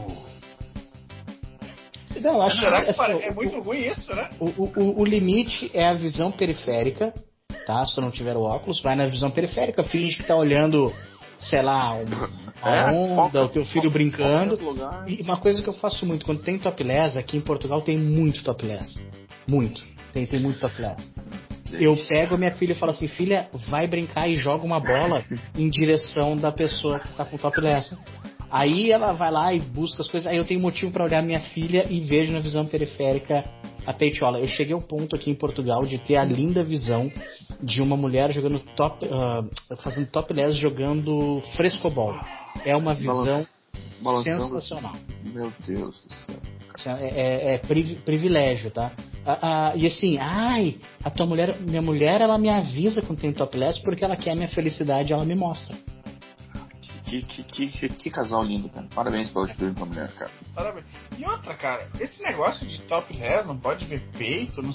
Não, 2.24 2.42
acho 2.42 2.58
será 2.58 2.84
que 2.84 2.92
assim, 2.92 3.14
o- 3.14 3.20
é 3.22 3.32
muito 3.32 3.60
ruim 3.60 3.80
isso, 3.88 4.14
né? 4.16 4.30
O, 4.40 4.46
o- 4.46 4.72
o- 4.78 5.02
o 5.02 5.06
limite 5.06 5.70
é 5.74 5.88
a 5.88 5.94
visão 5.94 6.32
periférica, 6.32 7.14
tá? 7.66 7.86
Se 7.86 8.00
não 8.00 8.10
tiver 8.12 8.36
o 8.38 8.42
óculos, 8.42 8.82
vai 8.82 8.96
na 8.96 9.08
visão 9.08 9.30
periférica, 9.30 9.84
finge 9.84 10.18
que 10.18 10.24
tá 10.24 10.36
olhando, 10.36 10.92
sei 11.40 11.62
lá, 11.62 11.94
um- 11.96 12.44
a 12.62 12.76
É, 12.76 12.92
onda, 12.92 13.44
o 13.44 13.50
teu 13.50 13.66
filho 13.66 13.84
foca- 13.84 13.94
brincando. 13.94 14.58
foca. 14.58 15.06
E 15.08 15.22
uma 15.22 15.38
coisa 15.38 15.62
que 15.62 15.68
eu 15.70 15.74
faço 15.74 16.06
muito, 16.06 16.26
quando 16.26 16.42
tem 16.42 16.58
topless, 16.58 17.18
aqui 17.20 17.36
em 17.38 17.42
Portugal 17.42 17.82
tem 17.82 17.98
muito 17.98 18.44
topless. 18.44 18.98
Muito. 19.48 19.84
Tem, 20.14 20.26
tem 20.26 20.40
muito 20.40 20.60
topless. 20.60 21.12
Eu 21.74 21.98
pego 22.08 22.36
a 22.36 22.38
minha 22.38 22.52
filha 22.52 22.74
e 22.74 22.76
falo 22.76 22.92
assim, 22.92 23.08
filha, 23.08 23.50
vai 23.68 23.88
brincar 23.88 24.28
e 24.30 24.36
joga 24.36 24.64
uma 24.64 24.80
bola 24.80 25.24
em 25.58 25.70
direção 25.72 26.38
da 26.38 26.52
pessoa 26.52 27.00
que 27.00 27.12
tá 27.16 27.26
com 27.26 27.36
topless. 27.38 27.98
Aí 28.54 28.92
ela 28.92 29.14
vai 29.14 29.32
lá 29.32 29.52
e 29.52 29.60
busca 29.60 30.04
as 30.04 30.08
coisas. 30.08 30.28
Aí 30.32 30.38
eu 30.38 30.46
tenho 30.46 30.60
motivo 30.62 30.92
pra 30.92 31.04
olhar 31.04 31.24
minha 31.24 31.40
filha 31.40 31.88
e 31.90 32.00
vejo 32.02 32.32
na 32.32 32.40
visão 32.40 32.68
periférica 32.68 33.44
a 33.84 33.92
peitiola. 33.92 34.40
Eu 34.40 34.48
cheguei 34.48 34.74
ao 34.76 34.82
ponto 34.82 35.16
aqui 35.16 35.32
em 35.32 35.36
Portugal 35.36 35.84
de 35.88 35.98
ter 35.98 36.18
a 36.18 36.24
linda 36.24 36.64
visão 36.64 37.12
de 37.62 37.82
uma 37.82 37.98
mulher 37.98 38.32
jogando 38.32 38.60
top, 38.76 39.08
ah, 39.12 39.44
fazendo 39.82 40.06
topless 40.08 40.56
jogando 40.56 41.42
frescobol. 41.58 42.14
É 42.64 42.76
uma 42.76 42.94
visão 42.94 43.24
Balan- 43.26 43.46
balançando. 44.04 44.44
sensacional. 44.46 44.94
Meu 45.34 45.52
Deus 45.66 46.06
do 46.06 46.14
céu. 46.14 46.96
É, 47.00 47.08
é- 47.08 47.56
é 47.56 47.58
privi- 47.58 47.96
privilégio, 47.96 48.70
tá? 48.70 48.92
Ah, 49.26 49.40
ah, 49.42 49.74
e 49.76 49.88
assim, 49.88 50.18
ai, 50.20 50.78
a 51.04 51.10
tua 51.10 51.26
mulher, 51.26 51.60
minha 51.60 51.82
mulher, 51.82 52.22
ela 52.22 52.38
me 52.38 52.50
avisa 52.50 53.02
quando 53.02 53.20
tem 53.20 53.34
topless 53.34 53.82
porque 53.82 54.04
ela 54.06 54.16
quer 54.16 54.32
a 54.32 54.36
minha 54.36 54.50
felicidade, 54.50 55.12
ela 55.12 55.26
me 55.26 55.34
mostra. 55.36 55.76
Que 57.22 57.22
Que, 57.22 57.44
que, 57.44 57.68
que, 57.68 57.90
que, 57.90 58.10
casal 58.10 58.44
lindo, 58.44 58.70
cara. 58.70 58.88
Parabéns 58.96 59.30
pela 59.30 59.46
atitude 59.46 59.74
da 59.74 59.86
mulher, 59.86 60.12
cara. 60.14 60.32
Parabéns. 60.56 60.86
E 61.18 61.26
outra, 61.26 61.54
cara, 61.54 61.88
esse 62.00 62.24
negócio 62.24 62.66
de 62.66 62.82
top 62.82 63.14
res, 63.14 63.46
não 63.46 63.58
pode 63.58 63.86
ver 63.86 64.02
peito, 64.18 64.62
não... 64.62 64.74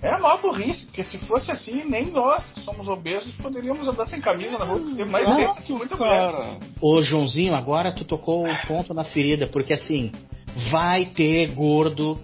é 0.00 0.10
a 0.10 0.18
maior 0.18 0.40
burrice, 0.40 0.86
porque 0.86 1.02
se 1.02 1.18
fosse 1.18 1.50
assim, 1.50 1.84
nem 1.84 2.10
nós, 2.10 2.44
que 2.52 2.60
somos 2.60 2.88
obesos, 2.88 3.34
poderíamos 3.34 3.86
andar 3.86 4.06
sem 4.06 4.20
camisa 4.20 4.58
na 4.58 4.64
rua, 4.64 4.80
tem 4.96 5.04
mais 5.04 5.28
peito 5.28 5.62
que 5.62 5.72
muita 5.72 5.96
mulher. 5.96 6.58
Ô, 6.80 7.02
Joãozinho, 7.02 7.54
agora 7.54 7.92
tu 7.92 8.04
tocou 8.04 8.48
o 8.48 8.66
ponto 8.66 8.94
na 8.94 9.04
ferida, 9.04 9.46
porque 9.48 9.74
assim, 9.74 10.10
vai 10.70 11.04
ter 11.06 11.48
gordo 11.48 12.18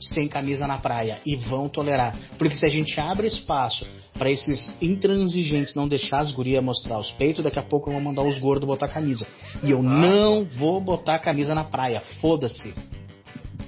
sem 0.00 0.26
camisa 0.26 0.66
na 0.66 0.78
praia 0.78 1.20
e 1.26 1.36
vão 1.36 1.68
tolerar. 1.68 2.16
Porque 2.38 2.54
se 2.54 2.64
a 2.64 2.68
gente 2.68 2.98
abre 2.98 3.26
espaço 3.26 3.86
para 4.22 4.30
esses 4.30 4.72
intransigentes 4.80 5.74
não 5.74 5.88
deixar 5.88 6.20
as 6.20 6.30
gurias 6.30 6.62
mostrar 6.62 6.96
os 6.96 7.10
peitos, 7.10 7.42
daqui 7.42 7.58
a 7.58 7.62
pouco 7.62 7.90
eu 7.90 7.94
vou 7.94 8.00
mandar 8.00 8.22
os 8.22 8.38
gordos 8.38 8.68
botar 8.68 8.86
camisa. 8.86 9.26
E 9.64 9.72
eu 9.72 9.82
não 9.82 10.44
vou 10.44 10.80
botar 10.80 11.18
camisa 11.18 11.56
na 11.56 11.64
praia, 11.64 12.00
foda-se. 12.20 12.72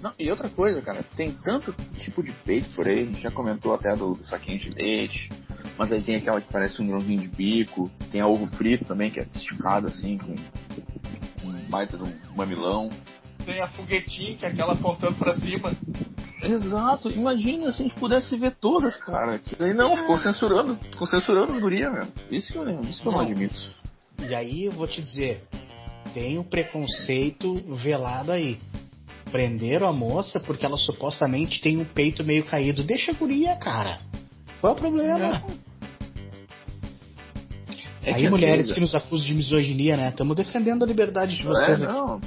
Não, 0.00 0.12
e 0.16 0.30
outra 0.30 0.48
coisa, 0.48 0.80
cara, 0.80 1.02
tem 1.16 1.32
tanto 1.32 1.74
tipo 1.98 2.22
de 2.22 2.30
peito 2.30 2.70
por 2.70 2.86
aí, 2.86 3.00
a 3.00 3.04
gente 3.04 3.20
já 3.20 3.32
comentou 3.32 3.74
até 3.74 3.96
do, 3.96 4.14
do 4.14 4.24
saquinho 4.24 4.60
de 4.60 4.70
leite, 4.70 5.28
mas 5.76 5.90
aí 5.90 6.00
tem 6.00 6.14
aquela 6.14 6.40
que 6.40 6.52
parece 6.52 6.80
um 6.80 6.86
grãozinho 6.86 7.22
de 7.22 7.26
bico, 7.26 7.90
tem 8.12 8.20
a 8.20 8.28
ovo 8.28 8.46
frito 8.46 8.84
também, 8.84 9.10
que 9.10 9.18
é 9.18 9.26
esticado 9.34 9.88
assim, 9.88 10.18
com, 10.18 10.36
com 11.42 11.48
um 11.48 11.68
baita 11.68 11.96
de 11.96 12.04
um 12.04 12.12
mamilão. 12.36 12.90
Tem 13.44 13.60
a 13.60 13.66
foguetinha, 13.66 14.36
que 14.36 14.46
é 14.46 14.50
aquela 14.50 14.74
apontando 14.74 15.16
pra 15.16 15.34
cima. 15.34 15.74
Exato, 16.46 17.10
imagina 17.10 17.72
se 17.72 17.82
a 17.82 17.84
gente 17.84 17.94
pudesse 17.96 18.36
ver 18.36 18.52
todas, 18.60 18.96
cara. 18.96 19.38
Que 19.38 19.56
daí 19.56 19.74
não, 19.74 19.96
ficou 19.96 20.18
censurando, 20.18 20.76
ficou 20.76 21.06
censurando 21.06 21.52
as 21.52 21.58
gurias, 21.58 21.92
mesmo. 21.92 22.12
Isso 22.30 22.52
que 22.52 22.58
eu, 22.58 22.82
isso 22.82 23.02
que 23.02 23.08
eu 23.08 23.12
não 23.12 23.20
admito. 23.20 23.74
E 24.28 24.34
aí 24.34 24.64
eu 24.64 24.72
vou 24.72 24.86
te 24.86 25.02
dizer, 25.02 25.42
tem 26.12 26.38
um 26.38 26.44
preconceito 26.44 27.54
velado 27.76 28.32
aí. 28.32 28.58
Prenderam 29.30 29.88
a 29.88 29.92
moça 29.92 30.38
porque 30.38 30.64
ela 30.64 30.76
supostamente 30.76 31.60
tem 31.60 31.76
um 31.76 31.84
peito 31.84 32.22
meio 32.22 32.44
caído. 32.44 32.84
Deixa 32.84 33.10
a 33.10 33.14
guria, 33.14 33.56
cara. 33.56 33.98
Qual 34.60 34.74
é 34.74 34.76
o 34.76 34.78
problema? 34.78 35.42
É 38.04 38.12
aí 38.12 38.28
mulheres 38.28 38.70
que 38.70 38.80
nos 38.80 38.94
acusam 38.94 39.26
de 39.26 39.34
misoginia, 39.34 39.96
né? 39.96 40.10
Estamos 40.10 40.36
defendendo 40.36 40.84
a 40.84 40.86
liberdade 40.86 41.36
de 41.36 41.42
vocês 41.42 41.82
é, 41.82 41.86
não. 41.86 42.20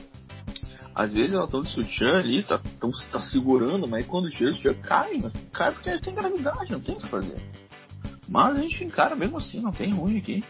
Às 0.98 1.14
vezes 1.14 1.36
ela 1.36 1.48
tá 1.48 1.60
de 1.60 1.70
sutiã 1.70 2.18
ali, 2.18 2.42
tá, 2.42 2.60
tão, 2.80 2.90
tá 3.12 3.22
segurando, 3.22 3.88
mas 3.88 4.04
quando 4.08 4.32
tira 4.32 4.50
o 4.50 4.54
sutiã 4.54 4.74
cai, 4.74 5.20
cai 5.54 5.72
porque 5.72 5.96
tem 6.00 6.16
gravidade, 6.16 6.72
não 6.72 6.80
tem 6.80 6.96
o 6.96 7.00
que 7.00 7.08
fazer. 7.08 7.40
Mas 8.28 8.58
a 8.58 8.62
gente 8.62 8.84
encara 8.84 9.16
mesmo 9.16 9.38
assim, 9.38 9.62
não 9.62 9.72
tem 9.72 9.94
ruim 9.94 10.18
aqui. 10.18 10.44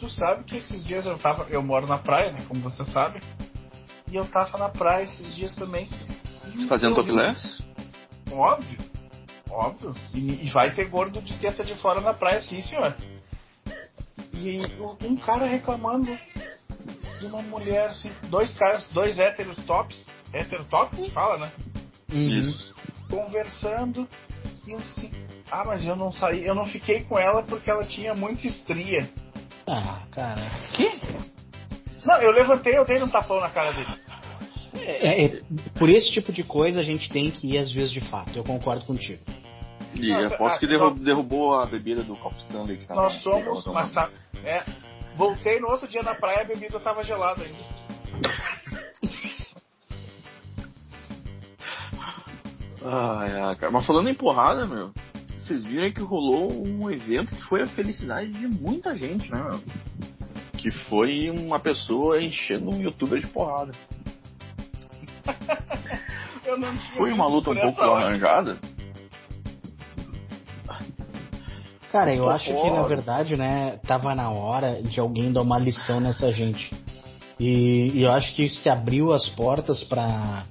Tu 0.00 0.10
sabe 0.10 0.42
que 0.42 0.56
esses 0.56 0.84
dias 0.84 1.06
eu 1.06 1.16
tava. 1.18 1.44
Eu 1.44 1.62
moro 1.62 1.86
na 1.86 1.98
praia, 1.98 2.32
né? 2.32 2.44
Como 2.48 2.60
você 2.60 2.84
sabe. 2.86 3.22
E 4.10 4.16
eu 4.16 4.26
tava 4.26 4.58
na 4.58 4.68
praia 4.68 5.04
esses 5.04 5.36
dias 5.36 5.54
também. 5.54 5.88
Fazendo 6.68 6.96
topless? 6.96 7.62
Óbvio. 8.32 8.78
Óbvio. 9.48 9.94
E, 10.12 10.46
e, 10.46 10.50
vai 10.50 10.74
ter 10.74 10.88
gordo 10.88 11.22
de 11.22 11.38
teta 11.38 11.64
de 11.64 11.76
fora 11.76 12.00
na 12.00 12.12
praia, 12.12 12.40
sim, 12.40 12.60
senhor. 12.60 12.94
E 14.34 14.62
um 15.06 15.16
cara 15.16 15.46
reclamando 15.46 16.10
de 17.18 17.26
uma 17.26 17.42
mulher, 17.42 17.88
assim, 17.88 18.10
dois 18.24 18.54
caras, 18.54 18.86
dois 18.92 19.18
héteros 19.18 19.58
tops, 19.64 20.06
hétero 20.32 20.64
tops, 20.64 21.06
fala, 21.12 21.38
né? 21.38 21.52
Uhum. 22.12 22.20
Isso. 22.20 22.74
Conversando, 23.10 24.08
e 24.66 24.72
eu 24.72 24.78
assim, 24.78 25.10
ah, 25.50 25.64
mas 25.64 25.84
eu 25.86 25.96
não 25.96 26.12
saí, 26.12 26.44
eu 26.44 26.54
não 26.54 26.66
fiquei 26.66 27.02
com 27.02 27.18
ela 27.18 27.42
porque 27.42 27.70
ela 27.70 27.84
tinha 27.84 28.14
muita 28.14 28.46
estria. 28.46 29.08
Ah, 29.66 30.02
cara. 30.10 30.50
Que? 30.72 30.90
Não, 32.04 32.16
eu 32.18 32.30
levantei, 32.30 32.76
eu 32.76 32.84
dei 32.84 33.02
um 33.02 33.08
tapão 33.08 33.40
na 33.40 33.50
cara 33.50 33.72
dele. 33.72 34.06
É, 34.74 35.24
é, 35.24 35.42
por 35.78 35.88
esse 35.88 36.12
tipo 36.12 36.32
de 36.32 36.44
coisa 36.44 36.80
a 36.80 36.82
gente 36.82 37.08
tem 37.08 37.30
que 37.30 37.54
ir 37.54 37.58
às 37.58 37.72
vezes 37.72 37.90
de 37.90 38.00
fato, 38.00 38.36
eu 38.36 38.44
concordo 38.44 38.84
contigo. 38.84 39.22
E 39.94 40.12
Nossa, 40.12 40.34
aposto 40.34 40.58
que 40.58 40.66
derrubou, 40.66 41.04
derrubou 41.04 41.58
a 41.58 41.66
bebida 41.66 42.02
do 42.02 42.14
copo 42.16 42.36
Stanley 42.38 42.76
que 42.76 42.86
tava 42.86 43.02
Nós 43.02 43.22
somos, 43.22 43.66
mas 43.68 43.90
tá. 43.92 44.10
É, 44.44 44.62
Voltei 45.16 45.58
no 45.58 45.68
outro 45.68 45.88
dia 45.88 46.02
na 46.02 46.14
praia, 46.14 46.42
a 46.42 46.44
bebida 46.44 46.78
tava 46.78 47.02
gelada 47.02 47.42
ainda. 47.42 47.76
Ai, 52.84 53.40
ai, 53.40 53.56
cara. 53.56 53.72
Mas 53.72 53.86
falando 53.86 54.08
em 54.08 54.14
porrada, 54.14 54.66
meu, 54.66 54.92
vocês 55.38 55.64
viram 55.64 55.90
que 55.90 56.02
rolou 56.02 56.52
um 56.52 56.90
evento 56.90 57.34
que 57.34 57.42
foi 57.44 57.62
a 57.62 57.66
felicidade 57.66 58.30
de 58.30 58.46
muita 58.46 58.94
gente, 58.94 59.30
né, 59.30 59.42
meu? 59.42 59.60
Que 60.52 60.70
foi 60.70 61.30
uma 61.30 61.58
pessoa 61.58 62.22
enchendo 62.22 62.70
um 62.70 62.80
youtuber 62.80 63.20
de 63.20 63.26
porrada. 63.26 63.72
foi 66.96 67.12
uma 67.12 67.26
luta 67.26 67.50
um 67.50 67.56
pouco 67.56 67.80
arranjada. 67.80 68.58
Cara, 71.96 72.14
eu 72.14 72.28
acho 72.28 72.44
que 72.44 72.70
na 72.70 72.82
verdade, 72.82 73.36
né, 73.38 73.80
tava 73.86 74.14
na 74.14 74.30
hora 74.30 74.82
de 74.82 75.00
alguém 75.00 75.32
dar 75.32 75.40
uma 75.40 75.58
lição 75.58 75.98
nessa 75.98 76.30
gente. 76.30 76.70
E, 77.40 77.90
e 77.94 78.02
eu 78.02 78.12
acho 78.12 78.34
que 78.34 78.50
se 78.50 78.68
abriu 78.68 79.14
as 79.14 79.30
portas 79.30 79.82
para 79.82 80.44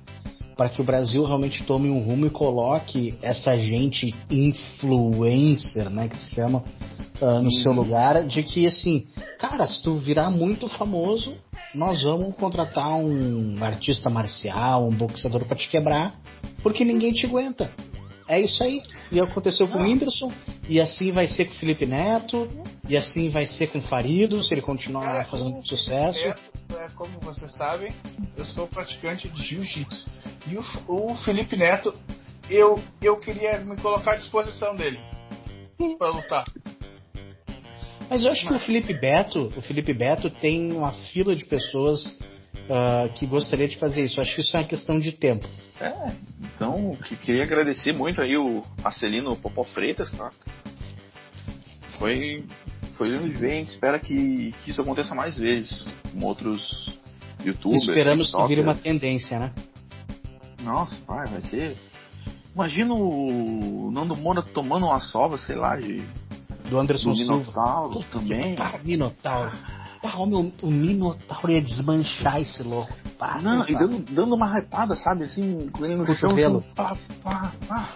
para 0.58 0.70
que 0.70 0.82
o 0.82 0.86
Brasil 0.86 1.24
realmente 1.26 1.64
tome 1.64 1.90
um 1.90 2.00
rumo 2.00 2.26
e 2.26 2.30
coloque 2.30 3.14
essa 3.22 3.60
gente 3.60 4.16
influencer, 4.32 5.90
né, 5.90 6.08
que 6.08 6.16
se 6.16 6.34
chama, 6.34 6.64
uh, 7.22 7.42
no 7.42 7.52
seu 7.52 7.72
uhum. 7.74 7.78
lugar, 7.78 8.24
de 8.24 8.42
que 8.42 8.66
assim, 8.66 9.06
cara, 9.38 9.68
se 9.68 9.84
tu 9.84 9.96
virar 9.96 10.32
muito 10.32 10.70
famoso, 10.70 11.36
nós 11.76 12.02
vamos 12.02 12.34
contratar 12.38 12.96
um 12.96 13.58
artista 13.62 14.10
marcial, 14.10 14.88
um 14.88 14.96
boxeador 14.96 15.46
para 15.46 15.58
te 15.58 15.70
quebrar, 15.70 16.16
porque 16.64 16.86
ninguém 16.86 17.12
te 17.12 17.26
aguenta. 17.26 17.70
É 18.28 18.40
isso 18.40 18.64
aí. 18.64 18.82
E 19.12 19.20
aconteceu 19.20 19.68
com 19.68 19.78
o 19.78 19.82
Whindersson, 19.84 20.32
e 20.68 20.82
assim 20.82 21.12
vai 21.12 21.28
ser 21.28 21.46
com 21.46 21.54
o 21.54 21.58
Felipe 21.58 21.86
Neto, 21.86 22.48
e 22.88 22.98
assim 22.98 23.30
vai 23.30 23.46
ser 23.46 23.68
com 23.68 23.80
o 23.80 23.82
Farido, 23.82 24.44
se 24.44 24.54
ele 24.54 24.62
continuar 24.62 25.22
é, 25.22 25.26
fazendo 25.26 25.66
sucesso. 25.66 26.20
Neto, 26.20 26.42
é, 26.78 26.88
como 26.96 27.20
vocês 27.20 27.52
sabem, 27.56 27.94
eu 28.36 28.46
sou 28.46 28.68
praticante 28.68 29.30
de 29.30 29.44
jiu-jitsu. 29.44 30.08
E 30.48 30.58
o, 30.58 30.64
o, 30.88 31.16
Felipe 31.16 31.56
Neto, 31.56 31.94
eu, 32.50 32.82
eu 33.02 33.18
queria 33.18 33.60
me 33.60 33.78
colocar 33.78 34.14
à 34.14 34.16
disposição 34.16 34.76
dele 34.76 35.00
para 35.98 36.10
lutar. 36.10 36.46
Mas 38.10 38.24
eu 38.24 38.32
acho 38.32 38.46
Mas... 38.46 38.58
que 38.58 38.64
o 38.64 38.66
Felipe 38.66 38.94
Beto, 38.94 39.54
o 39.56 39.62
Felipe 39.62 39.94
Beto 39.94 40.30
tem 40.30 40.72
uma 40.72 40.94
fila 40.94 41.36
de 41.36 41.46
pessoas 41.46 42.18
uh, 42.70 43.12
que 43.14 43.26
gostaria 43.26 43.68
de 43.68 43.78
fazer 43.78 44.02
isso. 44.02 44.20
Acho 44.22 44.36
que 44.36 44.42
isso 44.42 44.56
é 44.56 44.60
uma 44.60 44.68
questão 44.68 45.00
de 45.00 45.12
tempo. 45.12 45.48
É, 45.80 46.12
então 46.40 46.96
que, 47.08 47.16
queria 47.18 47.44
agradecer 47.44 47.94
muito 47.94 48.22
aí 48.22 48.38
o 48.38 48.64
Marcelino 48.82 49.36
Popó 49.36 49.64
Freitas, 49.66 50.10
tá? 50.12 50.32
Foi, 52.00 52.46
foi 52.98 53.10
lindo 53.10 53.30
de 53.30 53.38
ver, 53.38 53.52
a 53.52 53.56
gente 53.56 53.68
espera 53.70 54.00
que, 54.00 54.54
que 54.64 54.72
isso 54.72 54.82
aconteça 54.82 55.14
mais 55.14 55.38
vezes 55.38 55.94
com 56.12 56.26
outros 56.26 56.94
youtubers. 57.44 57.88
Esperamos 57.88 58.32
que 58.32 58.48
vire 58.48 58.62
uma 58.62 58.76
tendência, 58.76 59.40
né? 59.40 59.54
Nossa, 60.62 60.96
vai, 61.06 61.28
vai 61.28 61.42
ser. 61.44 61.78
Imagina 62.54 62.94
o 62.94 63.92
Nando 63.92 64.16
Moura 64.16 64.42
tomando 64.42 64.86
uma 64.86 65.00
sova, 65.00 65.38
sei 65.38 65.56
lá, 65.56 65.76
de. 65.76 66.04
Do 66.70 66.80
Anderson 66.80 67.12
do 67.12 67.18
Minotauro 67.18 67.94
Silva. 67.94 68.10
também. 68.12 68.56
Minotauro. 68.84 69.52
Pá, 70.06 70.18
o, 70.18 70.28
meu, 70.28 70.52
o 70.62 70.70
Minotauro 70.70 71.52
ia 71.52 71.60
desmanchar 71.60 72.40
esse 72.40 72.62
louco. 72.62 72.94
Pá, 73.18 73.40
Não, 73.42 73.68
e 73.68 73.74
dando, 73.74 73.98
dando 74.14 74.36
uma 74.36 74.54
retada, 74.54 74.96
sabe, 74.96 75.24
assim, 75.24 75.68
com 75.70 75.84
ele 75.84 75.96
no 75.96 76.06
cotovelo. 76.06 76.62
chão. 76.62 76.70
Assim, 76.76 76.76
pá, 76.76 76.98
pá, 77.24 77.54
pá. 77.68 77.94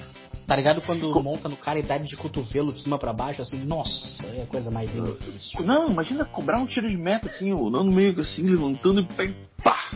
Tá 0.47 0.55
ligado 0.55 0.81
quando 0.81 1.11
Co 1.11 1.21
monta 1.21 1.47
no 1.47 1.55
cara 1.55 1.77
e 1.77 1.83
dá 1.83 1.99
de 1.99 2.17
cotovelo 2.17 2.73
de 2.73 2.81
cima 2.81 2.97
para 2.97 3.13
baixo, 3.13 3.43
assim, 3.43 3.63
nossa, 3.63 4.25
é 4.25 4.41
a 4.41 4.47
coisa 4.47 4.71
mais 4.71 4.91
linda 4.91 5.15
Não, 5.59 5.91
imagina 5.91 6.25
cobrar 6.25 6.57
um 6.57 6.65
tiro 6.65 6.89
de 6.89 6.97
meta, 6.97 7.27
assim, 7.27 7.53
o 7.53 7.69
Nando 7.69 7.91
meio 7.91 8.19
assim, 8.19 8.41
levantando 8.41 9.01
e 9.01 9.35
pá! 9.61 9.91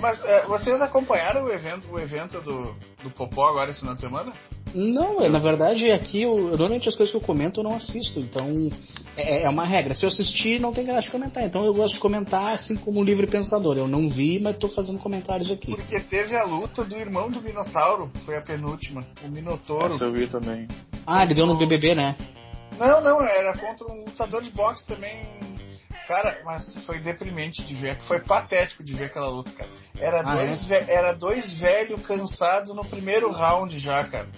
Mas 0.00 0.24
é, 0.24 0.46
vocês 0.46 0.80
acompanharam 0.80 1.44
o 1.44 1.52
evento, 1.52 1.92
o 1.92 2.00
evento 2.00 2.40
do, 2.40 2.74
do 3.02 3.10
Popó 3.10 3.48
agora 3.48 3.70
esse 3.70 3.80
final 3.80 3.94
de 3.94 4.00
semana? 4.00 4.32
Não, 4.74 5.20
é, 5.22 5.28
na 5.28 5.38
verdade 5.38 5.90
aqui 5.90 6.22
eu, 6.22 6.36
normalmente 6.36 6.88
as 6.88 6.96
coisas 6.96 7.10
que 7.10 7.16
eu 7.16 7.24
comento 7.24 7.60
eu 7.60 7.64
não 7.64 7.76
assisto, 7.76 8.18
então 8.18 8.68
é, 9.16 9.44
é, 9.44 9.48
uma 9.48 9.64
regra. 9.64 9.94
Se 9.94 10.04
eu 10.04 10.08
assistir, 10.08 10.60
não 10.60 10.72
tem 10.72 10.84
graça 10.84 11.02
de 11.02 11.10
comentar. 11.10 11.44
Então 11.44 11.64
eu 11.64 11.72
gosto 11.72 11.94
de 11.94 12.00
comentar 12.00 12.54
assim 12.54 12.74
como 12.74 13.00
um 13.00 13.04
livre 13.04 13.26
pensador. 13.26 13.76
Eu 13.76 13.86
não 13.86 14.08
vi, 14.08 14.40
mas 14.40 14.56
tô 14.56 14.68
fazendo 14.68 14.98
comentários 14.98 15.50
aqui. 15.50 15.74
Porque 15.74 16.00
teve 16.00 16.36
a 16.36 16.44
luta 16.44 16.84
do 16.84 16.96
irmão 16.96 17.30
do 17.30 17.40
Minotauro, 17.40 18.10
foi 18.24 18.36
a 18.36 18.42
penúltima, 18.42 19.04
o 19.24 19.28
Minotouro. 19.28 19.94
Essa 19.94 20.04
eu 20.04 20.12
vi 20.12 20.26
também. 20.26 20.66
Ah, 21.06 21.22
ele 21.22 21.34
deu 21.34 21.46
no 21.46 21.56
BBB, 21.56 21.94
né? 21.94 22.16
Não, 22.78 23.00
não, 23.00 23.22
era 23.22 23.56
contra 23.56 23.86
um 23.86 24.04
lutador 24.04 24.42
de 24.42 24.50
boxe 24.50 24.84
também 24.84 25.44
Cara, 26.06 26.38
mas 26.44 26.74
foi 26.84 26.98
deprimente 26.98 27.64
de 27.64 27.74
ver, 27.74 27.98
foi 28.02 28.20
patético 28.20 28.84
de 28.84 28.92
ver 28.92 29.06
aquela 29.06 29.28
luta, 29.28 29.50
cara. 29.52 29.70
Era, 29.98 30.20
ah, 30.20 30.34
dois, 30.34 30.70
é? 30.70 30.84
era 30.92 31.12
dois 31.12 31.52
velhos 31.52 32.06
cansados 32.06 32.74
no 32.74 32.84
primeiro 32.84 33.30
round 33.30 33.78
já, 33.78 34.04
cara. 34.04 34.28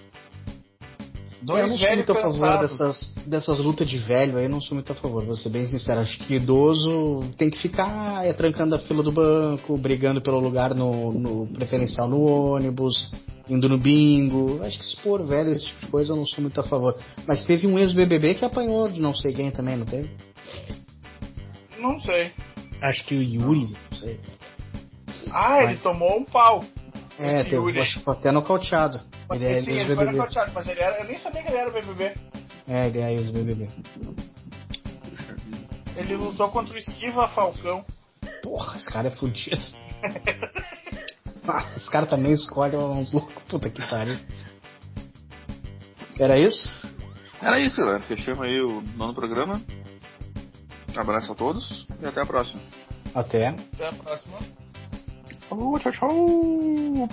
Eu 1.55 1.67
não 1.67 1.77
sou 1.77 1.95
muito 1.95 2.11
a 2.11 2.15
favor 2.15 2.59
dessas, 2.59 3.13
dessas 3.25 3.59
lutas 3.59 3.87
de 3.87 3.97
velho 3.97 4.37
aí, 4.37 4.45
eu 4.45 4.49
não 4.49 4.59
sou 4.59 4.75
muito 4.75 4.91
a 4.91 4.95
favor, 4.95 5.25
vou 5.25 5.37
ser 5.37 5.49
bem 5.49 5.67
sincero. 5.67 6.01
Acho 6.01 6.19
que 6.19 6.35
idoso 6.35 7.23
tem 7.37 7.49
que 7.49 7.57
ficar 7.57 8.25
é, 8.25 8.33
trancando 8.33 8.75
a 8.75 8.79
fila 8.79 9.01
do 9.01 9.11
banco, 9.11 9.77
brigando 9.77 10.21
pelo 10.21 10.39
lugar 10.39 10.73
no, 10.73 11.13
no 11.13 11.47
preferencial 11.47 12.09
no 12.09 12.21
ônibus, 12.21 13.11
indo 13.47 13.69
no 13.69 13.77
bingo. 13.77 14.61
Acho 14.63 14.77
que 14.77 14.85
expor 14.85 15.25
velho, 15.25 15.51
esse 15.51 15.67
tipo 15.67 15.85
de 15.85 15.91
coisa, 15.91 16.11
eu 16.11 16.17
não 16.17 16.25
sou 16.25 16.41
muito 16.41 16.59
a 16.59 16.63
favor. 16.63 16.97
Mas 17.25 17.45
teve 17.45 17.65
um 17.65 17.79
ex-BBB 17.79 18.35
que 18.35 18.45
apanhou 18.45 18.89
de 18.89 18.99
não 18.99 19.15
sei 19.15 19.31
quem 19.31 19.51
também, 19.51 19.77
não 19.77 19.85
teve? 19.85 20.09
Não 21.79 21.99
sei. 22.01 22.31
Acho 22.81 23.05
que 23.05 23.15
o 23.15 23.21
Yuri, 23.21 23.73
não 23.91 23.97
sei. 23.99 24.19
Ah, 25.31 25.63
ele 25.63 25.77
tomou 25.77 26.17
um 26.17 26.25
pau. 26.25 26.63
É, 27.19 27.43
teve, 27.43 27.79
acho 27.79 27.99
que 27.99 28.05
foi 28.05 28.13
até 28.13 28.31
nocauteado. 28.31 28.99
Ele 29.31 29.45
é 29.45 29.61
Sim, 29.61 29.73
ele 29.73 29.95
foi 29.95 30.05
nocauteado, 30.05 30.51
mas 30.53 30.67
ele 30.67 30.79
era, 30.79 30.99
eu 30.99 31.05
nem 31.05 31.17
sabia 31.17 31.43
que 31.43 31.49
ele 31.49 31.57
era 31.57 31.69
BBB. 31.69 32.13
É, 32.67 32.87
ele 32.87 32.99
é 32.99 33.13
ex-BBB. 33.13 33.69
Ele 35.95 36.15
lutou 36.15 36.49
contra 36.49 36.73
o 36.73 36.77
Esquiva 36.77 37.27
Falcão. 37.29 37.85
Porra, 38.43 38.77
esse 38.77 38.89
cara 38.91 39.07
é 39.07 39.11
fudido. 39.11 39.61
Ah, 41.47 41.65
Os 41.77 41.87
caras 41.87 42.09
também 42.09 42.33
escolhem 42.33 42.77
uns 42.77 43.13
loucos. 43.13 43.41
Puta 43.47 43.69
que 43.69 43.81
pariu. 43.89 44.19
Era 46.19 46.37
isso? 46.37 46.69
Era 47.41 47.59
isso, 47.59 47.77
galera. 47.77 48.01
Fechamos 48.01 48.45
aí 48.45 48.61
o 48.61 48.81
nono 48.95 49.13
programa. 49.13 49.61
Abraço 50.95 51.31
a 51.31 51.35
todos 51.35 51.87
e 52.01 52.05
até 52.05 52.21
a 52.21 52.25
próxima. 52.25 52.61
Até. 53.15 53.47
Até 53.47 53.87
a 53.87 53.93
próxima. 53.93 54.39
Falou, 55.47 55.79
tchau, 55.79 55.91
tchau! 55.93 57.09